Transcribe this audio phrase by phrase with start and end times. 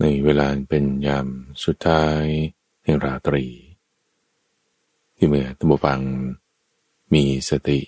[0.00, 1.26] ในเวลาเป็นยาม
[1.64, 2.24] สุดท้าย
[2.84, 3.46] แห่งราตรี
[5.16, 6.00] ที่เมื่อตัมฟัง
[7.14, 7.80] มีสติ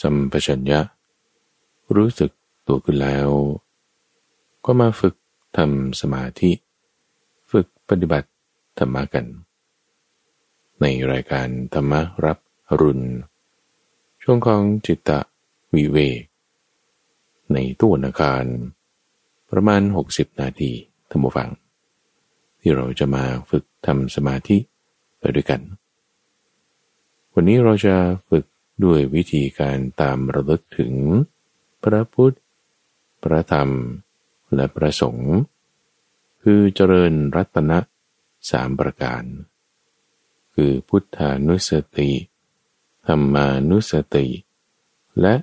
[0.00, 0.80] สัมปชัญญะ
[1.96, 2.30] รู้สึก
[2.66, 3.28] ตัวขึ้นแล้ว
[4.64, 5.14] ก็มาฝึก
[5.56, 6.52] ทำสมาธิ
[7.50, 8.30] ฝึกปฏิบัติ
[8.78, 9.26] ธรรมกัน
[10.80, 11.92] ในรายการธรรม
[12.24, 12.38] รับ
[12.80, 13.04] รุณ
[14.22, 15.20] ช่วงของจิตตะ
[15.74, 16.22] วิเวก
[17.52, 18.44] ในตู้นาคาร
[19.50, 20.72] ประมาณ 60 นาที
[21.08, 21.48] ท่านผู้ฟัง
[22.60, 24.56] ที่เราจะมาฝึกทำสมาธิ
[25.18, 25.60] ไปด้วยกัน
[27.32, 27.94] วันนี้เราจะ
[28.28, 28.44] ฝึก
[28.84, 30.92] ด้วยวิธีการตามระลึกถึง
[31.82, 32.36] พระพุทธ
[33.22, 33.70] พระธรรม
[34.54, 35.34] และพระสงฆ์
[36.42, 37.78] คือเจริญรัตนะ
[38.50, 39.24] สามประการ
[40.54, 42.10] คือพุทธานุสติ
[43.06, 44.26] ธรรมานุสติ
[45.20, 45.34] และ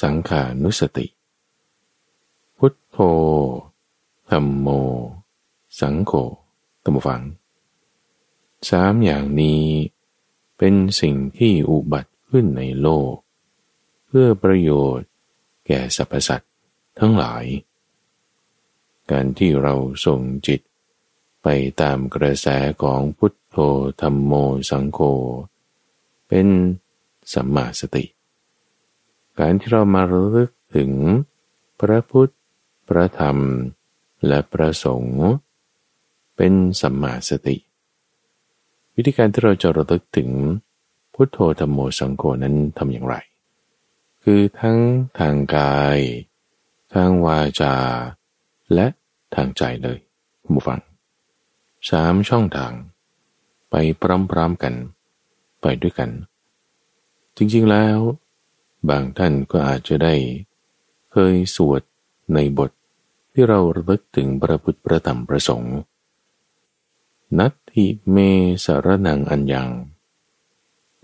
[0.00, 1.06] สังขานุสติ
[2.58, 2.96] พุทโธ
[4.30, 4.68] ธรรมโม
[5.78, 6.12] สังโฆ
[6.82, 7.22] ตัมฟัง
[8.70, 9.64] สามอย่างนี้
[10.58, 13.14] เป็นสิ่งที่อุบัติขึ้นในโลก
[14.06, 15.08] เพื่อประโยชน์
[15.66, 16.52] แก่สรรพสัตว์
[16.98, 17.44] ทั้งหลาย
[19.10, 19.74] การที่เรา
[20.06, 20.60] ส่งจิต
[21.42, 21.48] ไป
[21.80, 22.46] ตามกระแส
[22.82, 23.56] ของพุทโธ
[24.00, 24.32] ธรรมโม
[24.70, 25.00] สังโฆ
[26.28, 26.48] เป็น
[27.32, 28.04] สัมมาสติ
[29.38, 30.92] การที่เรามาระลึกถึง
[31.80, 32.32] พระพุทธ
[32.88, 33.38] พระธรรม
[34.26, 35.28] และพระสงฆ์
[36.42, 37.56] เป็นสัมมาสติ
[38.94, 40.30] วิธีการที่เราจะระลึกถึง
[41.14, 43.14] พุทโธธรรมโมสังโฆนั้นทำอย่างไร
[44.22, 44.78] คือทั้ง
[45.18, 45.98] ทางกาย
[46.94, 47.74] ทางวาจา
[48.74, 48.86] และ
[49.34, 49.98] ทางใจเลย
[50.42, 50.80] ผู้ฟัง
[51.90, 52.72] สามช่องทาง
[53.70, 54.02] ไปพ
[54.36, 54.74] ร้อมๆกัน
[55.60, 56.10] ไปด้วยกัน
[57.36, 57.98] จริงๆแล้ว
[58.88, 60.14] บางท่านก็อาจจะได้
[61.12, 61.82] เคยสวด
[62.34, 62.70] ในบท
[63.32, 65.76] ที่เราระลึกถึงพระพุทธประธรรมประสงค์
[67.38, 68.16] นัตถิเม
[68.64, 69.70] สารนังอันยัง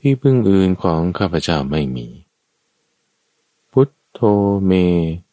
[0.00, 2.06] ที่พึ่งอื่นของข้าพเจ้าไม่มี
[3.72, 4.20] พุทโธ
[4.66, 4.72] เม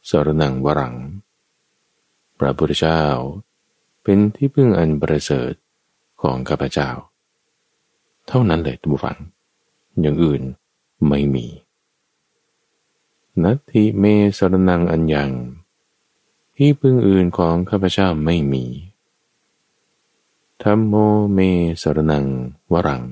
[0.09, 0.95] สารนังวรัง
[2.39, 3.03] พระพุทธเจ้า
[4.03, 5.53] เป็นที่พึ่งอันประเสริฐ
[6.21, 6.89] ของข้าพเจ้า
[8.27, 9.17] เท่านั้นเลยทุกฝัง
[10.01, 10.41] อย่างอื่น
[11.07, 11.45] ไม่มี
[13.43, 14.05] นัตถิเม
[14.37, 15.31] สารนังอันยัง
[16.55, 18.65] ที่พึ่งอื่นของข้าพเจ้าไม่มี
[20.67, 20.95] ธรรมโม
[21.33, 21.39] เม
[21.81, 22.25] สรนัง
[22.73, 23.03] วรัง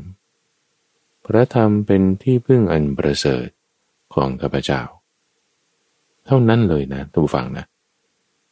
[1.26, 3.48] พระธรรมเป็นที่พึ่งอันประเสริฐ
[4.14, 4.82] ของข้าพเจ้า
[6.26, 7.66] เท่านั้นเลยนะทุกฝังนะ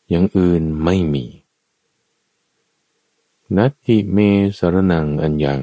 [0.09, 1.25] อย่างอื่นไม่มี
[3.57, 4.19] นัตถิเม
[4.57, 5.61] สรนังอันยัง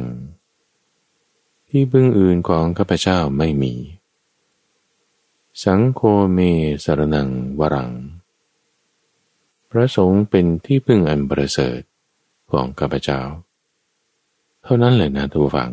[1.68, 3.74] ที่พึ่งอื่นของข้าพเจ้าไม่มี
[5.62, 6.00] สังโฆ
[6.32, 6.38] เม
[6.84, 7.28] สรนัง
[7.60, 7.92] วรัง
[9.70, 11.82] พระสงฆ์เป็นที่พึ่งอันประเสริฐ
[12.50, 13.20] ของข้าพเจ้า
[14.62, 15.72] เท่านั้นแหละนะทุกฝัง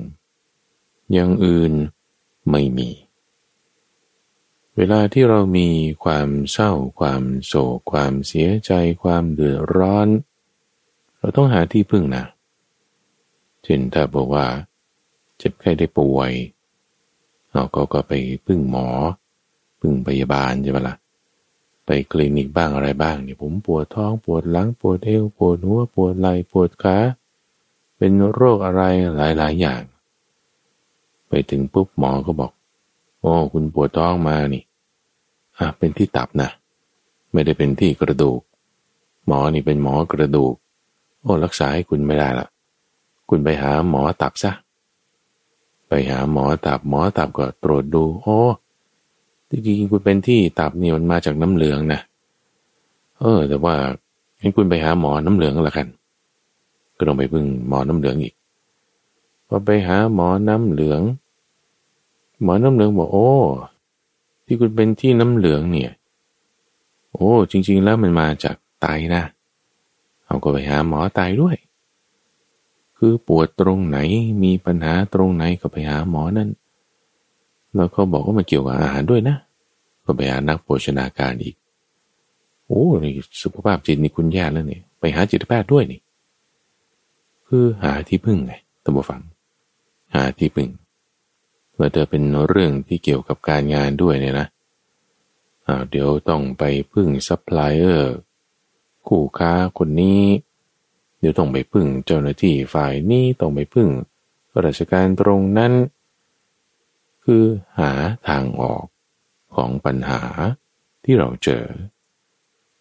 [1.13, 1.73] อย่างอื่น
[2.51, 2.89] ไม่มี
[4.78, 5.69] เวลาที่เรามี
[6.03, 8.72] ความเศร้า ความโศก ความเสียใจ
[9.03, 10.07] ความเดือดร้อน
[11.17, 12.25] เราต้องหาที่พึ่งนะ
[13.63, 14.47] เช่นถ้าบอกว่า
[15.38, 16.31] เจ็บไข้ได้ป่วย
[17.53, 18.13] เราก็ก็ไป
[18.45, 18.88] พึ่งหมอ
[19.79, 20.95] พึ่งพยาบาลใช่ไหมละ่ะ
[21.86, 26.98] ไปคลินิกบ้างอะไรบ้างเนี่ยผมปวดท้องปวดหลังปวดเอวปวดหัวปวดไหล่ปวดขา
[27.98, 28.84] เป็นโรคอะไร
[29.16, 29.82] หลาย ๆ อย่าง
[31.28, 32.52] ไปถึงปุ๊บหมอก็บอก
[33.22, 34.64] โอ้คุณปวดท้องมานี่
[35.58, 36.50] อะเป็นที่ตับนะ
[37.32, 38.42] ไม่ได้เป็นที่กระดูก
[39.26, 40.54] หมอนี่เป็นหมอกระดูก
[41.22, 42.48] โอ้รักษาให้คุณไม่ได้ละ
[43.30, 44.52] คุณไปหาหมอตับซะ
[45.88, 48.40] ไปหาหมอตับหมอตับก็ตรวจดู โอ้
[49.53, 52.00] ที่จริงคุณเป็นที่ตับนี่มันมาจากน้ำเหลืองนะ
[53.19, 53.75] เออ แต่ว่า
[54.40, 55.88] ให้นคุณไปหาหมอน้ำเหลืองแล้วกัน
[56.97, 58.34] ก็ต้องไปพึ่งหมอน้ำเหลืองอีก
[59.47, 61.02] พอไปหาหมอน้ำเหลือง
[62.44, 63.30] หมอน้ำเหลืองบอกโอ้
[64.46, 65.91] ที่คุณเป็นที่น้ำเหลืองเนี่ย
[67.12, 69.24] โอ้ จริง ๆ แล้วมันมาจากไตนะ
[70.26, 71.55] เอาก็ไปหาหมอไตด้วย
[72.97, 73.97] คือปวดตรงไหน
[74.44, 76.50] มีปัญหาตรงไหนก็ไปหาหมอนั่น
[77.75, 79.37] แล้วเขาบอกว่ามันเกี่ยวกับอาหารด้วยนะ
[80.05, 81.55] ก็ไปหานักโภชนาการอีก
[82.67, 83.08] โอ้ย
[83.43, 85.99] สุขภาพจิตนี่คุณแย่แล้วเนี่ยไปหาจิตแพทย์ด้วยนี่
[87.47, 88.53] คือหาที่พึ่งไง
[88.84, 89.22] ท่านผู้ฟัง
[90.14, 90.70] หาที่พึ่ง
[91.75, 94.47] เมื่อเธอเป็นเรื่องที่เกี่ยวกับการงานด้วยเนี่ยนะ
[95.90, 98.14] เดี๋ยวต้องไปพึ่งซัพพลายเออร์
[99.08, 100.23] คู่ค้าคนนี้
[101.19, 103.90] เดี๋ยวต้องไปพึ่งเจ้าหน้าที่ฝ่ายนี้ต้องไปพึ่ง
[104.66, 105.73] ราชการตรงนั้น
[107.23, 107.43] คือ
[107.79, 107.91] หา
[108.28, 108.85] ทางออก
[109.55, 110.22] ของปัญหา
[111.03, 111.64] ที่เราเจอ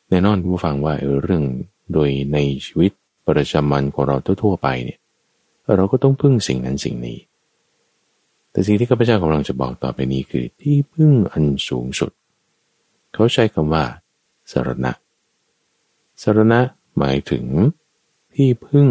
[0.08, 1.44] แน่นอนผู้ฟังว่าเรื่อง
[1.92, 2.92] โดยในชีวิต
[3.26, 4.98] ประจำวันของเราทั่วๆไปเนี่ย
[5.76, 7.18] เราก็ต้องพึ่งสิ่งนั้นสิ่งนี้
[8.50, 12.12] แต่สิ่งที่ข้าพเจ้ากำลังจะบอกต่อไปนี้คือที่พึ่งอันสูงสุด
[13.12, 13.84] เขาใช้คำว่า
[14.52, 14.92] สารณะ
[16.22, 16.60] สารณะ
[16.98, 17.44] หมายถึง
[18.34, 18.88] ที่พึ่ง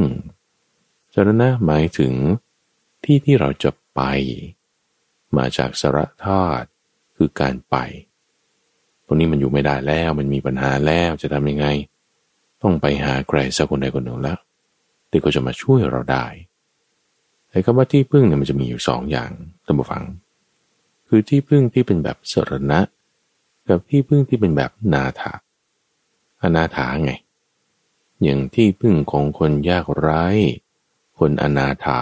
[1.13, 2.13] สารณะหมายถึง
[3.03, 4.01] ที่ที่เราจะไป
[5.37, 6.67] มาจากสารธาตุ
[7.15, 7.75] คือการไป
[9.05, 11.67] ตรงนี้มันอยู่ไม่ได้แล้วมันมีปัญหาแล้วจะทำยังไง
[12.61, 14.39] ต้องไปหาใครสักคนใดคนหนึ่งแล้ว
[15.09, 16.25] ที่ก็จะมาช่วยเราได้
[17.49, 19.31] ไอ้คำว่าที่พึ่งเนี่ยมันจะมีอยู่สองอย่าง
[19.65, 20.03] ท่านผู้ฟัง
[21.07, 22.79] คือที่พึ่งที่เป็นแบบสรณะ
[23.67, 25.33] กับที่พึ่งที่เป็นแบบนาถา
[26.41, 27.11] อนาถาไง
[28.23, 30.25] อย่างที่พึ่งของคนยากไร้
[31.19, 32.01] คนอนาถา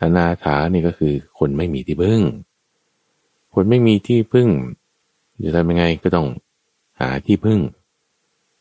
[0.00, 2.22] อนาถานี่ก็คือคนไม่มีที่พึ่ง
[3.54, 4.48] คนไม่มีที่พึ่ง
[5.44, 6.28] จะทำยังไงก็ต้อง
[7.00, 7.60] หาที่พึ่ง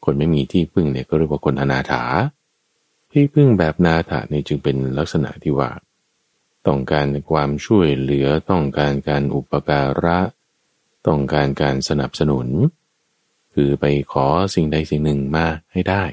[0.06, 2.04] คนไม่มีที่พึ่งเนี่ยก็เรียกว่าคนอนาถา
[3.12, 5.70] ที่พึ่งแบบนาถาเนี่ยจึงเป็นลักษณะที่ว่า
[6.68, 10.20] ต้องการความช่วยเหลือต้องการการอุปการะ
[11.08, 12.48] ต้องการการสนับสนุน
[13.54, 16.04] คือไปขอสิ่งใดสิ่งหนึ่งมาให้ได้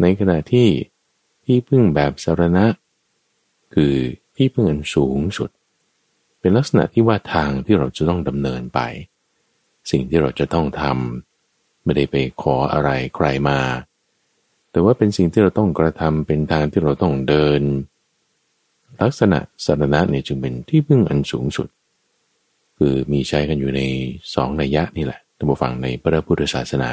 [0.00, 0.68] ในขณะที่
[1.44, 2.66] ที่พึ่งแบบสารณะ
[3.74, 3.94] คือ
[4.36, 5.50] ที่พึ่งอันสูงสุด
[6.40, 8.80] เป็นลักษณะที่ว่าทางที่เราจะต้องดำเนินไป
[9.90, 13.60] สิ่งที่เราจะต้องทำไม่ได้ไปขออะไรใครมา
[14.70, 17.62] แต่ว่าเป็นสิ่งที่เราต้องกระทำเป็นทางที่เราต้องเดิน
[19.02, 21.68] ลักษณะสารณะเนี่ยจึงเป็นที่พึ่งอันสูงสุด
[22.78, 23.80] คือมีใช้กันอยู่ใน
[24.34, 26.90] สองนัยยะนี่แหละท่านผู้ฟังในพระพุทธศาสนา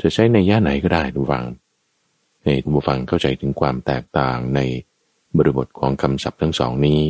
[0.00, 1.44] จะใช้ในยะไหนก็ได้ท่านผู้ฟัง
[2.42, 4.60] ให้ท่านผู้ฟังเข้าใจถึงความแตกต่างใน
[5.36, 7.00] บริบทของคำศัพท์ทั้งสองนี้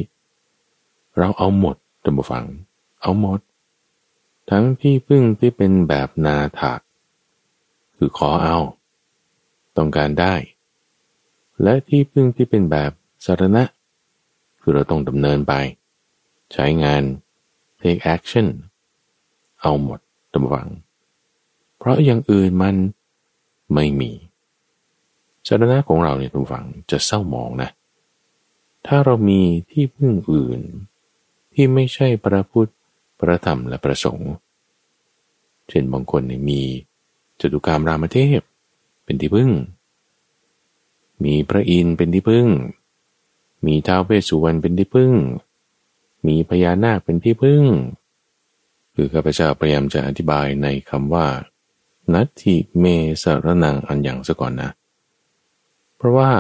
[1.19, 2.45] เราเอาหมดท่านผู้ฟัง
[3.03, 3.41] เอาหมด
[4.51, 6.73] ทั้งที่พึ่งที่เป็นแบบนาถะ
[7.97, 8.59] คือขอเอา
[9.77, 10.35] ต้องการได้
[11.63, 12.91] และที่พึ่งที่เป็นแบบ
[13.27, 13.65] สารณะ
[14.61, 15.55] คือเราต้องดำเนินไป
[16.53, 17.03] ใช้งาน
[17.81, 18.47] take action
[19.61, 20.01] เอาหมด
[20.33, 20.69] ตำวัง
[21.79, 22.77] เพราะอย่างอื่นมัน
[23.75, 24.11] ไม่มี
[25.49, 27.71] สารณะของเราเนี่ยทุกฝังจะเศร้ามองนะ
[28.87, 30.61] ถ้าเรามีที่พึ่งอื่น
[31.53, 32.73] ที่ไม่ใช่พระพุทธ
[33.19, 34.31] พระธรรมและประสงค์
[35.69, 36.61] เช่นบางคนเนี่ยมี
[37.41, 38.41] จตุกรรมรามเทพ
[39.05, 39.51] เป็นที่พึ่ง
[41.25, 42.47] มีพระอินทร์เป็นที่พึ่ง
[43.67, 45.13] มีท้าวเวสสุวรรณเป็นที่พึ่ง
[46.27, 47.63] มีพญานาคเป็นที่พึ่ง
[48.95, 51.27] คือข้าพเจ้าพยายามจะอธิบายในคำว่า
[52.13, 52.85] นัตถิเม
[53.23, 54.71] สรนังอันอย่างซะก่อนนะ
[55.97, 56.31] เพราะว่า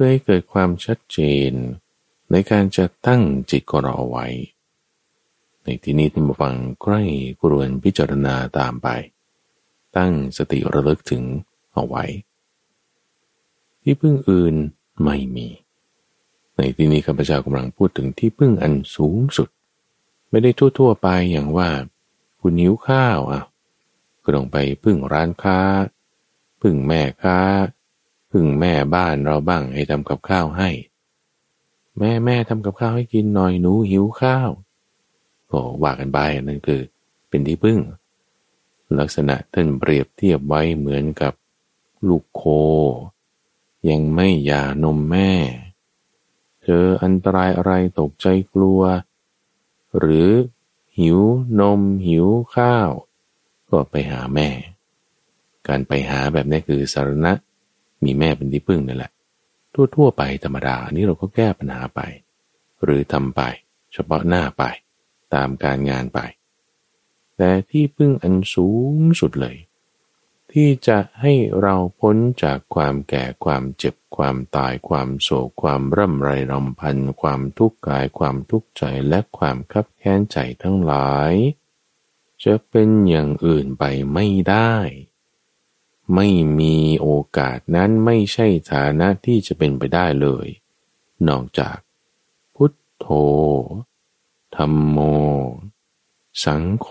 [0.00, 1.18] พื่อให้เกิดความชัดเจ
[1.50, 1.52] น
[2.30, 4.26] ในการจะตั้งจิตของเราเอาไว้
[5.64, 7.02] ในที่นี้ท่านผู้ฟังใกล้
[7.42, 8.88] กรวนพิจารณาตามไป
[9.96, 11.22] ตั้งสติระลึกถึง
[11.74, 12.04] เอาไว้
[13.82, 14.54] ที่พึ่งอื่น
[15.04, 15.48] ไม่มี
[16.56, 19.48] ในที่นี้ข้าพเจ้ากำลังพูดถึงที่พึ่งอันสูงสุด
[20.30, 21.68] ไม่ได้ทั่ว ๆ ไปอย่างว่า
[22.40, 23.42] คุณหิวข้าวอะ
[24.24, 25.60] ก็ต้องไปพึ่งร้านค้า
[26.62, 27.38] พึ่งแม่ค้า
[28.40, 30.70] พึ่งแม่บ้านเราบ้างให้ทำกับข้าวให้
[31.98, 34.50] แม่แม่ทำกับข้าวให้กินหน่อยหนูหิวข้าว
[35.50, 36.80] ก็ว่ากันไปนั่นคือ
[37.28, 37.78] เป็นที่พึ่ง
[38.98, 41.32] ลักษณะท่านเปรียบเทียบไว้เหมือนกับ
[42.08, 42.42] ลูกโค
[43.88, 45.32] ยังไม่หย่านมแม่
[46.62, 48.80] เจออันตรายอะไรตกใจกลัว
[49.98, 50.30] หรือ
[50.98, 51.20] หิว
[51.60, 52.90] นมหิวข้าว
[53.70, 54.48] ก็ไปหาแม่
[55.68, 57.32] การไปหาแบบนี้คือสารณะ
[58.04, 59.12] มีแม่เป็นที่พึ่งนั่นแหละ
[59.96, 62.00] ทั่วๆไปธรรมดาอันี้เราก็แก้ปัญหาไป
[62.84, 63.40] หรือทำไป
[63.92, 64.64] เฉพาะหน้าไป
[65.34, 66.20] ตามการงานไป
[67.36, 69.56] แต่ที่พึ่งอันสูงสุดเลย
[70.52, 81.32] ที่จะให้เราพ้นจากความแก่ความเจ็บความตายความโศกความร่ำไรรำพันความทุกข์กายความทุกข์ใจและความคับแค้นใจทั้งหลาย
[82.44, 84.74] จะเป็นอย่างอื่นไปไม่ได้
[86.14, 90.46] ไม่มีโอกาสนั้นไม่ใช่ฐานะที่จะเป็นไปได้เลย
[91.28, 91.76] นอกจาก
[92.54, 93.06] พุทโธ
[94.56, 94.98] ธรรมโม
[96.44, 96.88] สังโฆ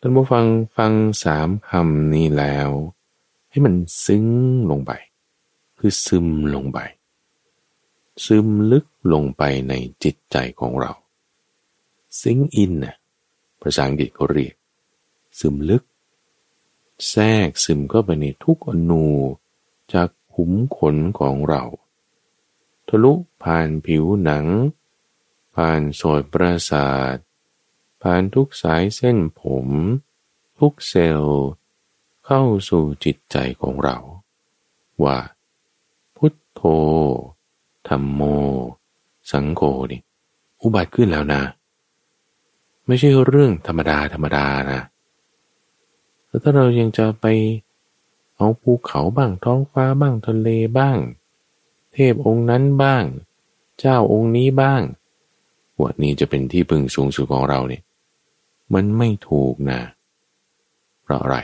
[0.00, 0.46] ท่านผู้ฟัง
[0.76, 0.92] ฟัง
[1.24, 2.68] สามคำนี้แล้ว
[3.50, 4.26] ให้มันซึ้ง
[4.70, 4.92] ลงไป
[5.78, 6.78] คือซึมลงไป
[8.24, 10.92] ซึมลึกลงไปในจิตใจของเรา
[12.20, 12.96] ซิงอินน่ะ
[13.62, 14.54] ภาษาอังกฤษเขาเรียก
[15.38, 15.82] ซึมลึก
[17.08, 19.06] แทรกซึมเข้าไปในทุกอนู
[19.92, 21.64] จากขุมขนของเรา
[22.88, 24.46] ทะลุผ่านผิวหนัง
[25.54, 27.16] ผ่านโสดประสาท
[28.02, 29.68] ผ่านทุกสายเส้นผม
[30.58, 31.46] ทุกเซลล์
[32.24, 33.98] เข้เข้าสู่จิตใจของเรา
[35.04, 35.18] ว่า
[36.16, 36.60] พุทโธ
[37.88, 38.22] ธรรมโม
[39.30, 40.00] สังโฆนี่
[40.62, 41.42] อุบัติขึ้นแล้วนะ
[42.86, 44.80] ไม่ใช่เรื่องธรรมดาธรรมดานะ
[46.30, 47.26] แล้วถ้าเรายังจะไป
[48.36, 50.98] เอาภูเขาบ้างท้องฟ้าบ้างทะเลบ้าง
[51.92, 53.04] เทพองค์นั้นบ้าง
[53.78, 54.82] เจ้าองค์นี้บ้าง
[55.78, 57.82] ว่านี้จะเป็นที่พึงสูงสุดของเราเนี่ย
[58.74, 59.80] มันไม่ถูกนะ
[61.02, 61.38] เพราะอะไร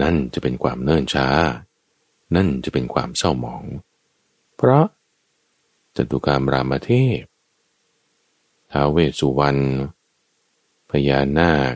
[0.00, 1.28] นั่นจะเป็นความเนิ่นช้า
[2.34, 3.64] นั่นจะเป็นความเศร้าหมอง
[4.56, 4.86] เพราะ
[5.96, 7.22] จตุกรรมรามเทพ
[8.72, 9.60] ท้าวเวสุวรรณ
[10.90, 11.74] พญานาค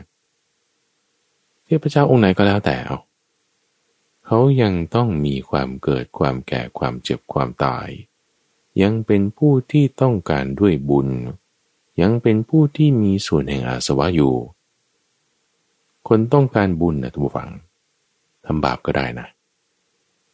[1.77, 2.97] ทพเจ้าองค์ไหนก็แล้วแต่เอา
[4.25, 7.87] เขายังต้องมีความเกิดความแก่ความเจ็บความตาย
[8.81, 11.09] ยังเป็นผู้ที่ต้องการด้วยบุญ
[12.01, 14.33] ยังเป็นผู้ที่มีส่วนแห่งอาสวะอยู่
[16.07, 17.49] คนต้องการบุญนะทุกฝัง
[18.45, 19.27] ทำบาปก็ได้นะ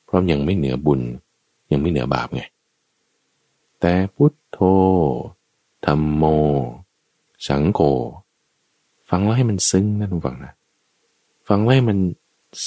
[0.05, 1.01] เพราะยังไม่เหนือบุญ
[1.71, 2.43] ยังไม่เหนือบาปไง
[3.79, 4.57] แต่พุทโธ
[5.85, 6.23] ธรรมโม
[7.47, 7.79] สังโฆ
[9.09, 10.53] ฟังแล้วให้มันซึ้งนะทุกฝังนะ
[11.49, 11.99] ฟังแล้วให้มัน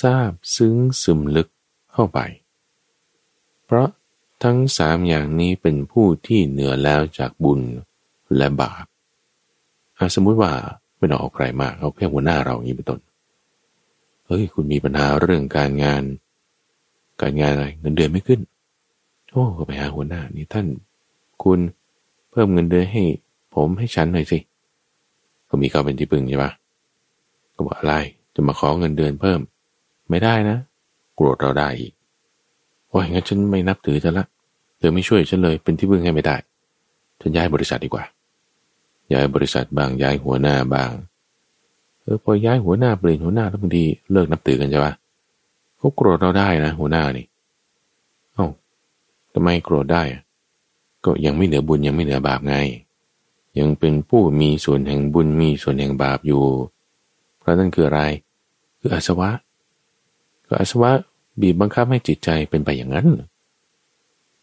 [0.02, 1.48] ทราบซึ้งซึมลึก
[1.92, 2.18] เข้าไป
[3.64, 3.88] เพราะ
[4.42, 7.60] ทั้งสามอย่างนี้เป็นผู้ที่เหนือแล้วจากบุญ
[8.36, 8.84] และบาป
[10.14, 10.52] สมมุติว่า
[10.98, 13.00] ไม่ต้องเอาใครมาเอาแค่หัวหน้าเราอย่างนี้เป็นต้น
[14.26, 16.02] เฮ้ยคุณมีปัญหาเรื่องการงาน
[17.22, 18.40] การงานอะไรเงินเดือนไม่ขึ้น
[19.30, 20.66] โอ้ก็ไปหาหัวหน้านี่ท่าน
[21.42, 21.58] คุณ
[22.30, 23.04] เพิ่มเงินเดือนให้
[23.54, 24.38] ผมให้ฉันหน่อยสิ
[25.48, 26.52] ก็มีเขาเป็นที่พึ่งใช่ปะ
[27.54, 27.94] ก็บอกอะไร
[28.34, 29.40] จะมาขอเงินเดือนเพิ่ม
[30.10, 30.56] ไม่ได้นะ
[31.16, 31.92] โกรธเราได้อีก
[32.88, 34.26] โอ้ยงั้นฉันไม่นับถือเธอละ
[34.78, 36.36] เธอไม่ช่วยฉันเลยเป็นที่พึ่งให้ไม่ได้
[37.20, 38.04] ฉันย้ายบริษัทดีกว่า
[39.12, 40.90] ย้ายบริษัทบางย้ายหัวหน้าบาง
[42.02, 44.92] เออพอย้ายหัวหน้าเปลี่ยนหัวหน้าแล้วบางทีเลิกนับถือกันใช่ปะ
[45.78, 47.26] เขาโกรธเราได้นะ หัวหน้านี่
[48.34, 48.46] เอ้า
[49.32, 50.02] ทำไมโกรธได้
[51.04, 52.56] ก็ยังไม่เหนือบุญยังไม่เหนือบาปไง
[53.58, 56.42] ยังเป็นผู้มีส่วนแห่งบุญมีส่วนแห่งบาปอยู่
[57.42, 58.00] เพราะนั่นคืออะไร
[58.80, 59.30] คืออาสวะ
[60.48, 60.90] ก็อาสวะ
[61.40, 63.06] บีบบังคับให้จิตใจเป็นไปอย่างนั้น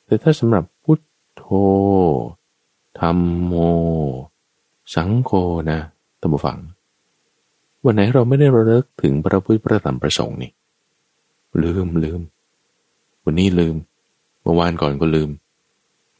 [0.06, 1.00] แต่ถ้าสำหรับพุท
[1.36, 1.44] โธ
[3.00, 3.54] ธรรมโม
[4.96, 5.32] สังโฆ
[5.72, 5.80] นะ
[6.20, 6.58] ท่านผู้ฟัง
[7.84, 10.52] วันไหนเราไม่ได้ระลึกถึงพระพุทธพระธรรมพระสงฆ์นี่
[11.64, 12.22] ลืมลืม
[13.26, 13.76] วันนี้ลืม
[14.42, 15.30] เมื่อวานก่อนก็ลืม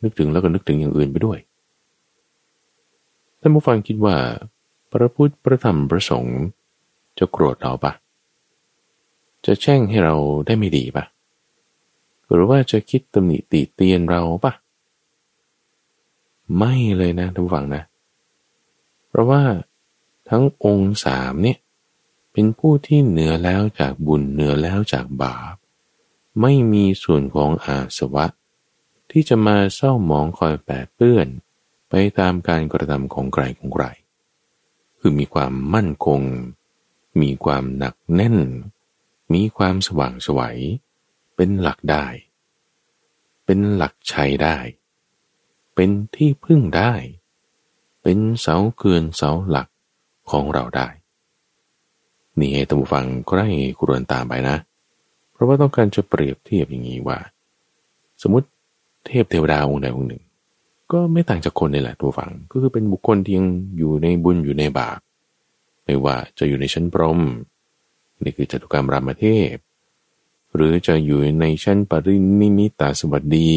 [0.02, 1.40] นึกถึงแล้วก็นึกถึงอย่างอื่นไปด้วย
[3.40, 4.16] ท่านผู้ฟังคิดว่า
[4.92, 6.40] พระพุทธพระธรรมพระสงฆ์
[7.20, 7.94] จะโกรธเราปะ
[9.46, 11.06] จะแช่งให้เราได้ไม่ดีปะ
[12.32, 14.54] หรือว่าจะคิดตำหนิติเตียนเราปะ
[16.58, 17.84] ไม่เลยนะทุกฝังนะ
[19.08, 19.42] เพราะว่า
[20.30, 21.58] ทั้งองค์สามเนี่ย
[22.32, 25.56] เป็นผู้ที่เหนือแล้วจากบุญเหนือแล้วจากบาป
[26.42, 28.26] ไม่มีส่วนของอาสวะ
[29.12, 31.28] ที่จะมาเศร้าหมองคอยแปดเปื้อน
[31.90, 33.86] ไปตามการกระทำของใครของใคร
[35.00, 36.20] คือมีความมั่นคง
[37.22, 38.38] มีความหนักแน่น
[39.34, 40.60] มีความสว่างสวัย
[41.36, 42.06] เป็นหลักได้
[43.46, 44.58] เป็นหลักชัยได้
[45.76, 46.94] เป็นที่พึ่งได้
[48.04, 49.68] เป็นเสาเกือนเสาหลัก
[50.32, 50.88] ของเราได้
[52.40, 53.48] นี่ให้ตัมฟังก็ได้
[53.80, 54.58] กรวนตามไปนะ
[55.32, 57.18] เพราะว่าต้องการจะเปรียบเทียบอย่างนี้ว่า
[58.22, 58.48] สมมติ
[59.06, 60.24] เทพเทวดาองค์ใดองค์หนึ่ง
[60.92, 63.48] ก็ไม่ต่างจากคนนี่แหละตัวฝังก็คือเป็นบุคคลที่ยัง
[63.78, 65.00] อยู่ในบุญอยู่ในบาป
[65.90, 67.20] ไม่ว่าจะอยู่ในชั้นพรหม
[68.24, 69.56] นี่คือจตุกรรมรามเทพ
[70.56, 73.52] หรือจะอยู่ในชั้นปรินิมิตาสวัสดี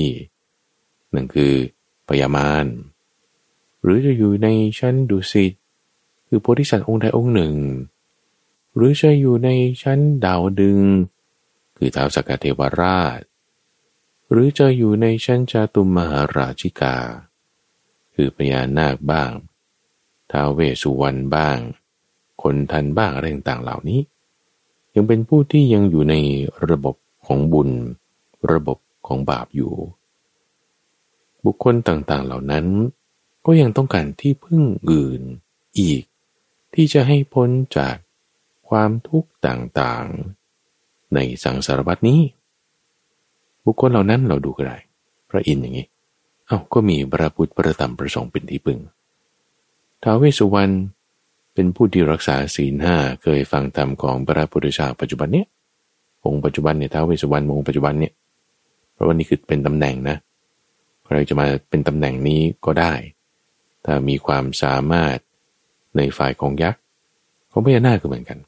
[1.15, 1.55] นั่นคือ
[2.09, 2.67] พยามาร
[3.83, 4.49] หรือจะอยู่ใน
[4.79, 5.53] ชั้นดุสิต
[6.27, 7.57] คือโพธิสัตว์องค์ใดองค์หนึ่ง
[8.75, 9.49] หรือจะอยู่ใน
[9.83, 10.81] ชั้นดาวดึง
[11.77, 13.21] คือท้าวสกเทวราช
[14.31, 16.97] หรือจะอยู่ในชั้นจาตุมหาราชิกา
[18.15, 19.31] คือพญานาคบ้าง
[20.31, 21.61] ท้าวเวสุวรรณบ้าง
[22.42, 24.00] คนทันบ้างอะไรต่างๆเหล่านี้
[24.94, 26.14] ยังเป็นผู้ที่ยังอยู่ใน
[26.70, 26.96] ระบบ
[27.26, 27.70] ของบุญ
[28.52, 29.72] ระบบของบาปอยู่
[31.44, 32.66] บุคคลต่างๆเหล่านั้น
[33.46, 35.22] ก็ยังต้องการที่พึ่งอื่น
[35.78, 36.02] อีก
[36.75, 37.96] ที่จะให้พ้นจาก
[38.68, 42.20] ความทุกข์ต่างๆ ในสังสารวัตนี้
[43.64, 44.78] บุคคลเหล่านั้นเราดูก็ได้
[45.30, 45.87] พระอินทร์อย่างนี้
[46.46, 48.78] เอา้าก็มีพระพุทธพระธรรมประสงค์เป็นที่พึ่ง
[50.02, 50.75] ท้าวเวสุวรรณ
[51.54, 55.47] เป็นผู้ที่รักษาศีลห้าเคยฟังธรรมของพระพุทธเจ้าปัจจุบันเนี้ย
[56.25, 58.12] องค์ปัจจุบันเนี่ยท้าวเวสสุวรรณองค์ปัจจุบันเนี่ย
[58.92, 60.16] เพราะว่านี่คือเป็นตำแหน่งนะ
[61.04, 62.92] ใครจะมาเป็นตำแหน่งนี้ก็ได้
[63.85, 65.16] ถ้ามีความสามารถ
[65.97, 66.80] ในฝ่ายของยักษ์
[67.50, 68.38] ของพญานาคก็เหมือนกัน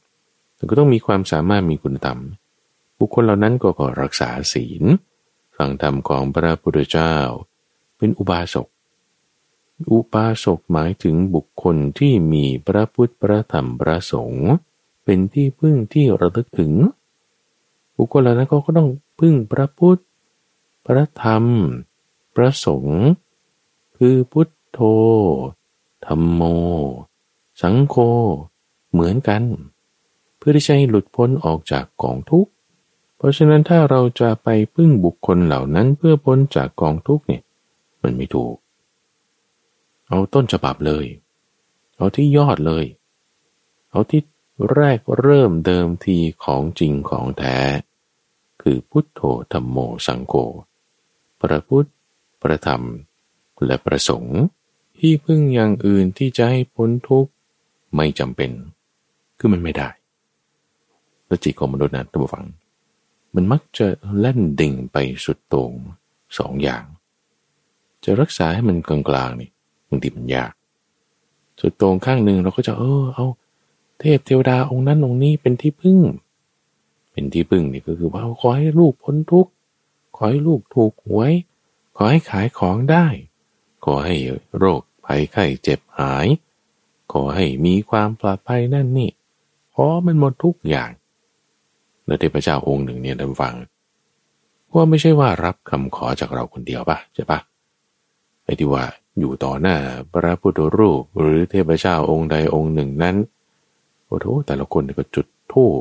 [0.56, 2.18] แต่ก็ต้องมีความสามารถมีคุณธรรม
[2.99, 4.84] บุคคลเหล่านั้นก็ก็รักษาศีล
[5.56, 7.14] ฟังธรรมของพระพุทธเจ้า
[7.96, 8.68] เป็นอุบาสก
[9.90, 14.49] อุบาสกหมายถึงบุคคลที่มีพระพุทธพระธรรมพระสงฆ์
[15.04, 16.73] เป็นที่พึ่งที่ระลึกถึง
[17.97, 18.90] บุคคลเหล่านั้นก็ต้อง
[19.21, 20.00] พึ่งพระพุทธ
[20.87, 21.45] พระธรรม
[22.35, 23.02] พระสงฆ์
[23.97, 24.81] คือพุทโธ
[26.07, 26.43] ธรรมโม
[27.62, 27.97] สังโฆ
[28.93, 29.43] เหมือนกัน
[30.37, 32.50] เพื่อที่จะให้หลุดพ้นออกจากกองทุกข์
[33.16, 37.43] เพราะฉะนั้นถ้าเราจะไปพึ่งบุคคลเหล่านั้นเพื่อพ้นจากกองทุกข์เนี่ย
[38.02, 38.54] มันไม่ถูก
[40.08, 41.06] เอาต้นฉบับเลย
[41.96, 42.84] เอาที่ยอดเลย
[43.90, 44.23] เอาที่
[44.75, 47.58] แรกเริ่มเดิมทีของจริงของแท้
[48.62, 49.20] คือพุทโธ
[49.52, 50.34] ธรรมโมสังโฆ
[51.40, 51.88] พระพุทธ
[52.42, 52.82] พระธรรม
[53.64, 54.40] และประสงค์
[54.99, 57.30] ที่พึ่งอย่างอื่นที่จะให้พ้นทุกข์
[57.96, 58.50] ไม่จำเป็น
[59.38, 59.88] คือมันไม่ได้
[61.26, 62.44] แล้วจิตของมนุษย์นะท่านผู้ฟัง
[63.34, 63.87] มันมักจะ
[64.20, 65.73] เล่นดิ่งไปสุดตรง
[66.38, 66.84] สองอย่าง
[68.04, 70.52] จะรักษาให้มันกลางๆนี่างทีมันยาก
[71.60, 73.26] สุดตรงข้างหนึ่งเราก็จะเออเอา
[74.00, 75.98] เทพเทวดาองค์นั้นองค์นี้เป็นที่พึ่ง
[77.12, 79.50] เป็นที่พึ่งนี่ก็คือว่าขอให้ลูกพ้นทุกข์
[80.16, 81.32] ขอให้ลูกถูกหวย
[81.96, 83.06] ขอให้ขายของได้
[83.84, 84.16] ขอให้
[84.58, 86.26] โรคภัยไข้เจ็บหาย
[87.12, 89.10] ขอให้มีความปลอดภัยนั่นนี่
[89.74, 90.90] ขอมันหมดทุกอย่าง
[92.06, 93.54] แล้วเทพเจ้าองค์หนึ่งเนี่ยท่านฟัง
[94.74, 97.38] ว่าไม่ใช่ว่ารับคำขอจากเราคนเดียวปะใช่ปะ
[98.44, 98.84] ไอ้ที่ว่า
[99.18, 99.76] อยู่ต่อหน้า
[100.12, 103.16] พระพุทธรูปหรือเทพเจ้าองค์ใดองค์หนึ่งนั้น
[104.06, 105.80] โอ้โหแต่ละคนก็จุดธูป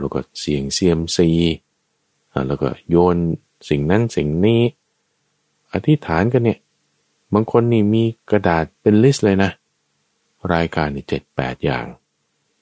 [0.00, 1.28] แล้วก็เสียงเซียมซี
[2.46, 3.16] แล้วก็โยน
[3.68, 4.60] สิ่งนั้นสิ่งนี้
[5.72, 6.58] อธิษฐานกันเนี่ย
[7.34, 9.50] บางคนนี่มีกระดาษเป็นลิสต์เลยนะ
[10.52, 11.86] รายการนี่เจ็ดแปดอย่าง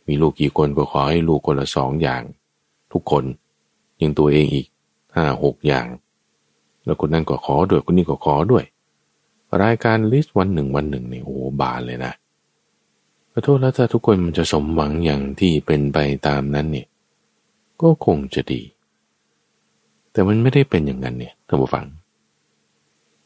[0.07, 2.23] มีลูกกี่คนก็ขอให้ลูกคนละสองอย่าง
[2.93, 3.25] ทุกคน
[4.01, 4.67] ยังตัวเองอีก
[5.17, 5.87] ห้าหกอย่าง
[6.85, 8.65] แล้วคนนั้นก็ขอด้วยคนนี้ก็ขอด้วย
[9.63, 12.13] รายการลิสต์วันหนึ่งวันหนึ่งเนี่ยโอ้บานเลยนะ
[13.33, 16.89] ขอโทษแล้วถ้าทุกคนมันจะสมหวังอย่างที่เป็นไปตามนั้นเนี่ย
[17.83, 18.63] ก็คงจะดี
[20.13, 21.87] แต่มันไม่ได้เป็นอย่างนั้นเนี่ยท่านผู้ฟัง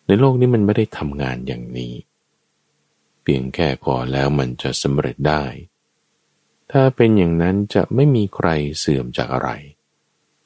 [0.07, 1.93] ในโลกนี้มันไม่ได้ทำงานอย่างนี้
[3.23, 5.45] เพียงแค่ขอแล้วมันจะสำเร็จได้
[6.73, 9.51] ถ้าเป็นอย่างนั้นจะไม่มีใครเสื่อมจากอะไร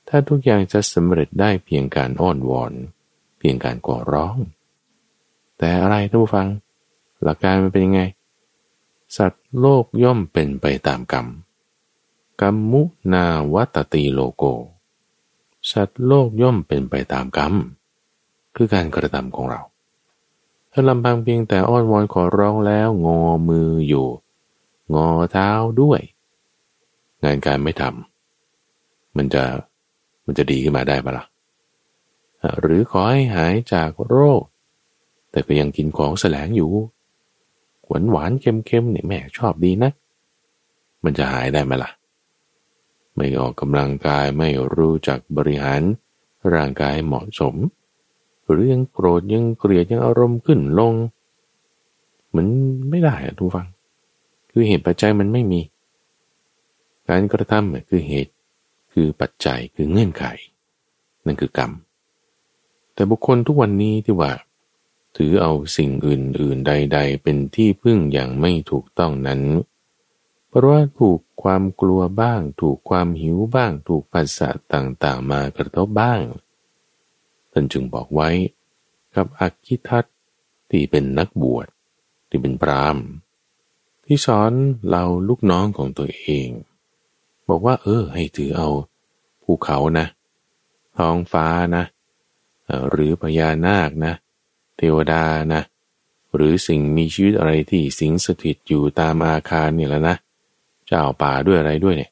[0.08, 2.72] ถ้าทุกอย่างจะสำเร็จได้เพียงการอ้อนวอน
[3.38, 4.36] เพียงการก่อร้อง
[5.58, 6.46] แต่อะไรท่านผู้ฟัง
[7.22, 8.02] หลักการมันเป็นยังไง
[9.16, 11.26] สัตว์โลกย่อมเป็นไปตามกรรม
[12.40, 14.44] กรรมมุนาวัตตีโลโก
[15.72, 17.54] สัตว์โลกย่อมเป็นไปตามกรรม
[18.56, 19.60] คือการกระทำของเรา
[20.72, 24.06] ถ้าลำพังเพียงแต่อ้อนวอนขอร้องแล้วงอมืออยู่
[24.94, 26.00] งอเท้าด้วย
[27.22, 29.44] งานการไม่ทำมันจะ
[30.24, 31.24] มันจะดีขึ้นมาได้ปะละ่ะ
[32.60, 34.42] หรือขอให้หายจากโรค
[35.38, 36.70] แต่ก็ยังกินของแสลงอยู่
[37.86, 39.90] หวานหวานเค็มๆเนี่ยแม่ชอบดีนะ
[41.04, 41.90] มันจะหายได้ไหมละ่ะ
[43.16, 45.82] ไม่ออกกำลังกายไม่รู้จักบริหาร
[46.54, 47.54] ร่างกายเหมาะสม
[48.48, 50.94] หรือยังโกรธยังเกลียดยังอารมณ์ขึ้นลง
[52.36, 52.46] มัน
[52.90, 53.66] ไม่ได้อะทุกฟัง
[54.50, 55.60] คือเหตุปัจจัยมันไม่มี
[57.08, 58.32] การกระทำคือเหตุ
[58.92, 60.24] คือปัจจัยคือเงื่อนไข
[61.26, 61.72] นั่นคือกรรม
[62.94, 64.32] แต่บุคคลทุกวันนี้ที่ว่า
[65.16, 69.42] ถือเอาสิ่งอื่น ๆ ใด ๆ เป็นที่พึ่งอย่างไม่ถูกต้องนั้น
[70.48, 76.20] เพราะว่าถูกความกลัวบ้าง ถูกความหิวบ้าง ถูกภาษาต่างๆ มากระทบบ้าง
[77.52, 78.30] ท่านจึงบอกไว้
[79.14, 80.04] กับอักขิทัต
[80.70, 81.66] ที่เป็นนักบวช
[82.28, 82.98] ที่เป็นพราม
[84.04, 84.52] ที่สอน
[84.90, 86.48] เราลูกน้องของตัวเอง
[87.48, 88.68] บอกว่า เออ ให้ถือเอา
[89.42, 90.06] ภูเขานะ
[90.98, 91.84] ท้องฟ้านะ
[92.90, 94.14] หรือพญานาคนะ
[94.78, 95.22] เทวดา
[95.54, 95.62] นะ
[96.34, 100.16] หรือสิ่งมีชีวิตอะไรที่สิงสถิตอยู่ตามอาคารนี่แล้วนะ
[100.86, 102.10] เจ้าป่าด้วยอะไรด้วยเนี่ย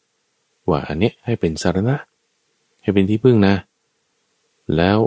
[0.68, 1.96] ว่าอันเนี้ยให้เป็นสารณะ
[2.82, 3.54] ให้เป็นที่พึ่งนะ
[4.76, 4.98] แล้ว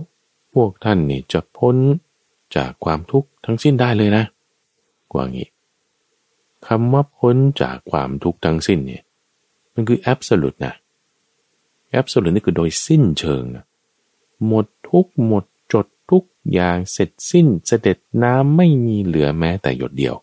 [0.54, 1.76] พวกท่านนี่จะพ้น
[2.56, 4.24] จากความทุกข์ทั้งสิ้นได้เลยนะ
[5.12, 5.48] กว่างี้
[6.68, 9.04] คำว่าพ้นจากความทุกข์ทั้งสิ้นเนี่ย
[9.74, 10.74] มันคือแอบสูตนะ
[11.90, 13.66] แอบสูตนี่คือโดยสิ้นเชิงนะ
[14.48, 15.44] หมดทุกหมด
[16.10, 20.16] ทุกอย่างเสร็จสิ้นเสด็จน้ำไม่มีเหลือแม้แต่หยดเดียว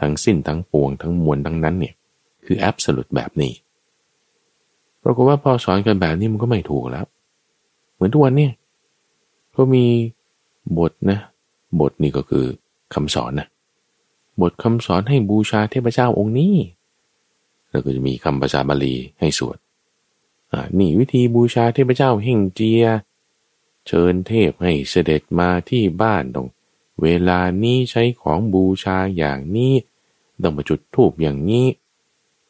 [0.00, 1.94] ทั้งสิ้นทั้งปวงทั้งมวลทั้งนั้นเนี่ย
[2.44, 3.52] คือแอบสูตแบบนี้
[5.02, 7.06] ปรากฏว่าพอสอนกันแบบนี้มันก็ไม่ถูกแล้ว
[7.94, 8.52] เหมือนทุกวันเนี่ย
[9.56, 9.84] ก็มี
[10.78, 11.18] บทนะ
[11.80, 12.44] บทนี้ก็คือ
[12.94, 13.48] คำสอนนะ
[14.40, 16.54] บทคำสอนให้บูชาเทพเจ้าองค์นี้
[17.70, 19.58] แล้วก็จะมีคำภาษาบาลีให้สวด
[20.78, 22.84] นี่วิธีบูชาเทพเจ้าเฮงเจีย
[23.86, 26.48] เชิญเทพให้เสด็จมาที่บ้านตรง
[27.02, 29.74] เวลานี้ใช้ของบูชาอย่างนี้
[30.42, 31.66] ต้องมาจุดธูปอย่างนี้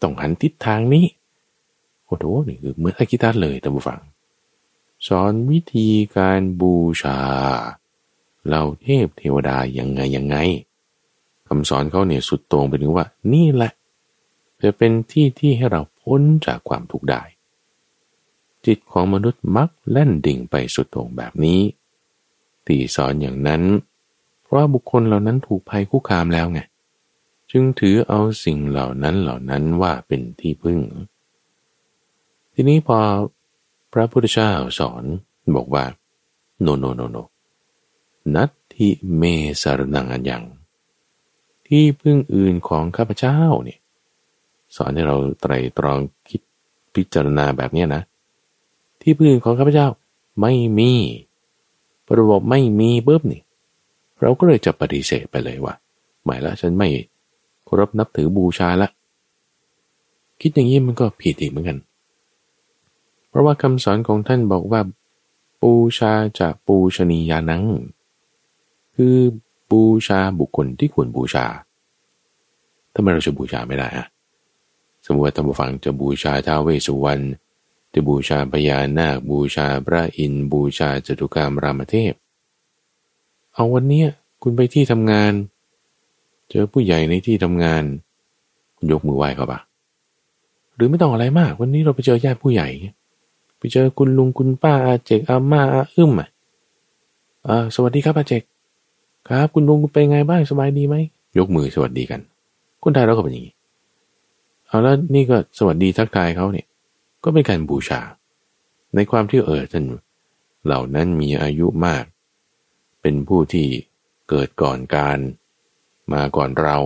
[0.02, 1.06] ต้องหันทิศทางนี้
[2.06, 4.00] โอ้โหนี่คือเหมือนอากิตัสเลยท่านผู้ฟัง
[5.06, 7.18] สอนวิธีการบูชา
[8.46, 10.36] เหล่าเทพเทวดายังไงยังไง
[11.48, 13.72] คำสอนเขาเนี่ยสุดตรงไปถึงว่า นี่แหละ
[14.62, 17.22] จะเป็นที่ที่ให้เราพ้นจากความทุกข์ได้
[18.66, 21.60] จิตของมนุษย์มักแล่นดิ่งไปสุดโตรงแบบนี้
[22.66, 23.62] ตีสอนอย่างนั้น
[24.42, 26.60] เพราะบุคคลเหล่านั้นถูกภัยคุกคามแล้วไง
[27.50, 30.78] จึงถือเอาสิ่งเหล่านั้นเหล่านั้นว่าเป็นที่พึ่ง
[32.54, 32.98] ทีนี้พอ
[33.92, 35.04] พระพุทธเจ้าสอน
[35.56, 35.84] บอกว่า
[36.60, 37.16] โนโนโนโน
[38.34, 39.22] นัตถิเม
[39.62, 40.44] สารนังอันยัง
[41.66, 43.80] ที่พึ่งอื่นของข้าพเจ้าเนี่ย
[44.76, 45.98] สอนให้เราไตรตรอง
[46.28, 46.40] คิด
[46.94, 48.02] พิจารณาแบบนี้นะ
[49.08, 49.86] ที่พึ่งของข้าพเจ้า
[50.40, 50.92] ไม่มี
[52.06, 53.42] ประบบไม่มีปุ๊บนี่
[54.20, 55.74] เราก็เลยจะปฏิเสธไปเลยว่า
[56.24, 56.88] หมายละฉันไม่
[57.64, 58.88] เคารพนับถือบูชาละ
[60.40, 61.78] คิดอย่างนี้มันก็ผิดอีกเหมือนกัน
[63.28, 64.80] เพราะว่าคำสอนของท่านบอกว่า
[65.62, 67.64] บูชาจะปูชนียานัง
[68.96, 69.16] คือ
[69.70, 71.46] บูชาบุคคลที่ควรบูชา
[72.94, 74.06] ทำไมเราจะบูชาไม่ได้อะ
[75.04, 77.22] สมมติว่าท่านผู้ฟังจะบูชาท้าวเวสสุวรรณ
[77.94, 82.12] จะบูชาพญานาคบูชาพระอินทร์บูชาจตุกรรมรามเทพ
[83.54, 84.08] เอาวันเนี้ย
[84.42, 85.32] คุณไปที่ทำงาน
[86.50, 87.82] เจอผู้ใหญ่ในที่ทำงาน
[88.76, 89.60] คุณยกมือไหว้เขาปะ
[90.74, 92.68] หรือไม่ต้องอะไรมาก วันนี้เราไปเจอญาติผู้ใหญ่
[93.58, 96.28] ไปเจอคุณลุงคุณป้าอาเจกอาม่าอาอึ้มอะ
[97.74, 98.42] สวัสดีครับอาเจก
[99.28, 100.96] ครับ คุณลุงเป็นไงบ้างสบายดีไหม
[101.38, 102.20] ยกมือสวัสดีกัน
[102.82, 103.54] คนไทยเราก็เป็นอย่างนี้
[104.66, 106.65] เอาแล้วนี่ก็สวัสดีทักทายเขาเนี่ย
[107.28, 108.00] ก็เป็นการบูชา
[108.94, 109.84] ในความที่เออท่าน
[110.64, 112.04] เหล่านั้นมีอายุมาก
[113.02, 113.66] เป็นผู้ที่
[114.28, 115.18] เกิดก่อนการ
[116.12, 116.76] มาก่อนเรา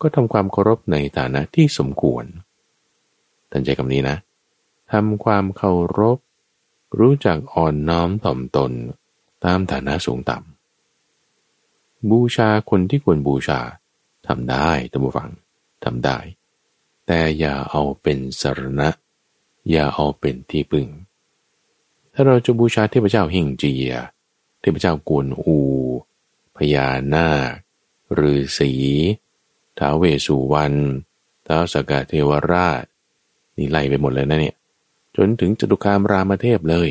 [0.00, 2.24] ก็ทำความเคารพในฐานะที่สมควร
[3.50, 4.16] ท่านใจคำนี้นะ
[4.92, 6.18] ทำความเคารพ
[6.98, 8.72] รู้จักอ่อนน้อมถ่อมตน
[9.44, 13.60] ตามฐานะสูงต่ำบูชาคนที่ควรบูชา
[14.26, 15.30] ทำได้ตัมบูฟัง
[15.84, 16.18] ทำได้
[17.06, 18.88] แต่อย่าเอาเป็นสรณะ
[19.70, 20.86] อย่าเอาเป็นที่พึ่ง
[22.12, 23.94] ถ้าเราจะบูชาเทพเจ้าหิ่งเจีย
[24.60, 25.56] เทพเจ้ากวนอู
[26.56, 27.54] พญานาค
[28.18, 28.72] ฤาษี
[29.78, 30.76] ท้าเวสุวรรณ
[31.46, 32.84] ท้าวสกเทวราช
[33.56, 34.56] นี่ไล่ไปหมดเลยนะเนี่ย
[35.16, 36.90] จนถึงจตุคามรามเทพเลย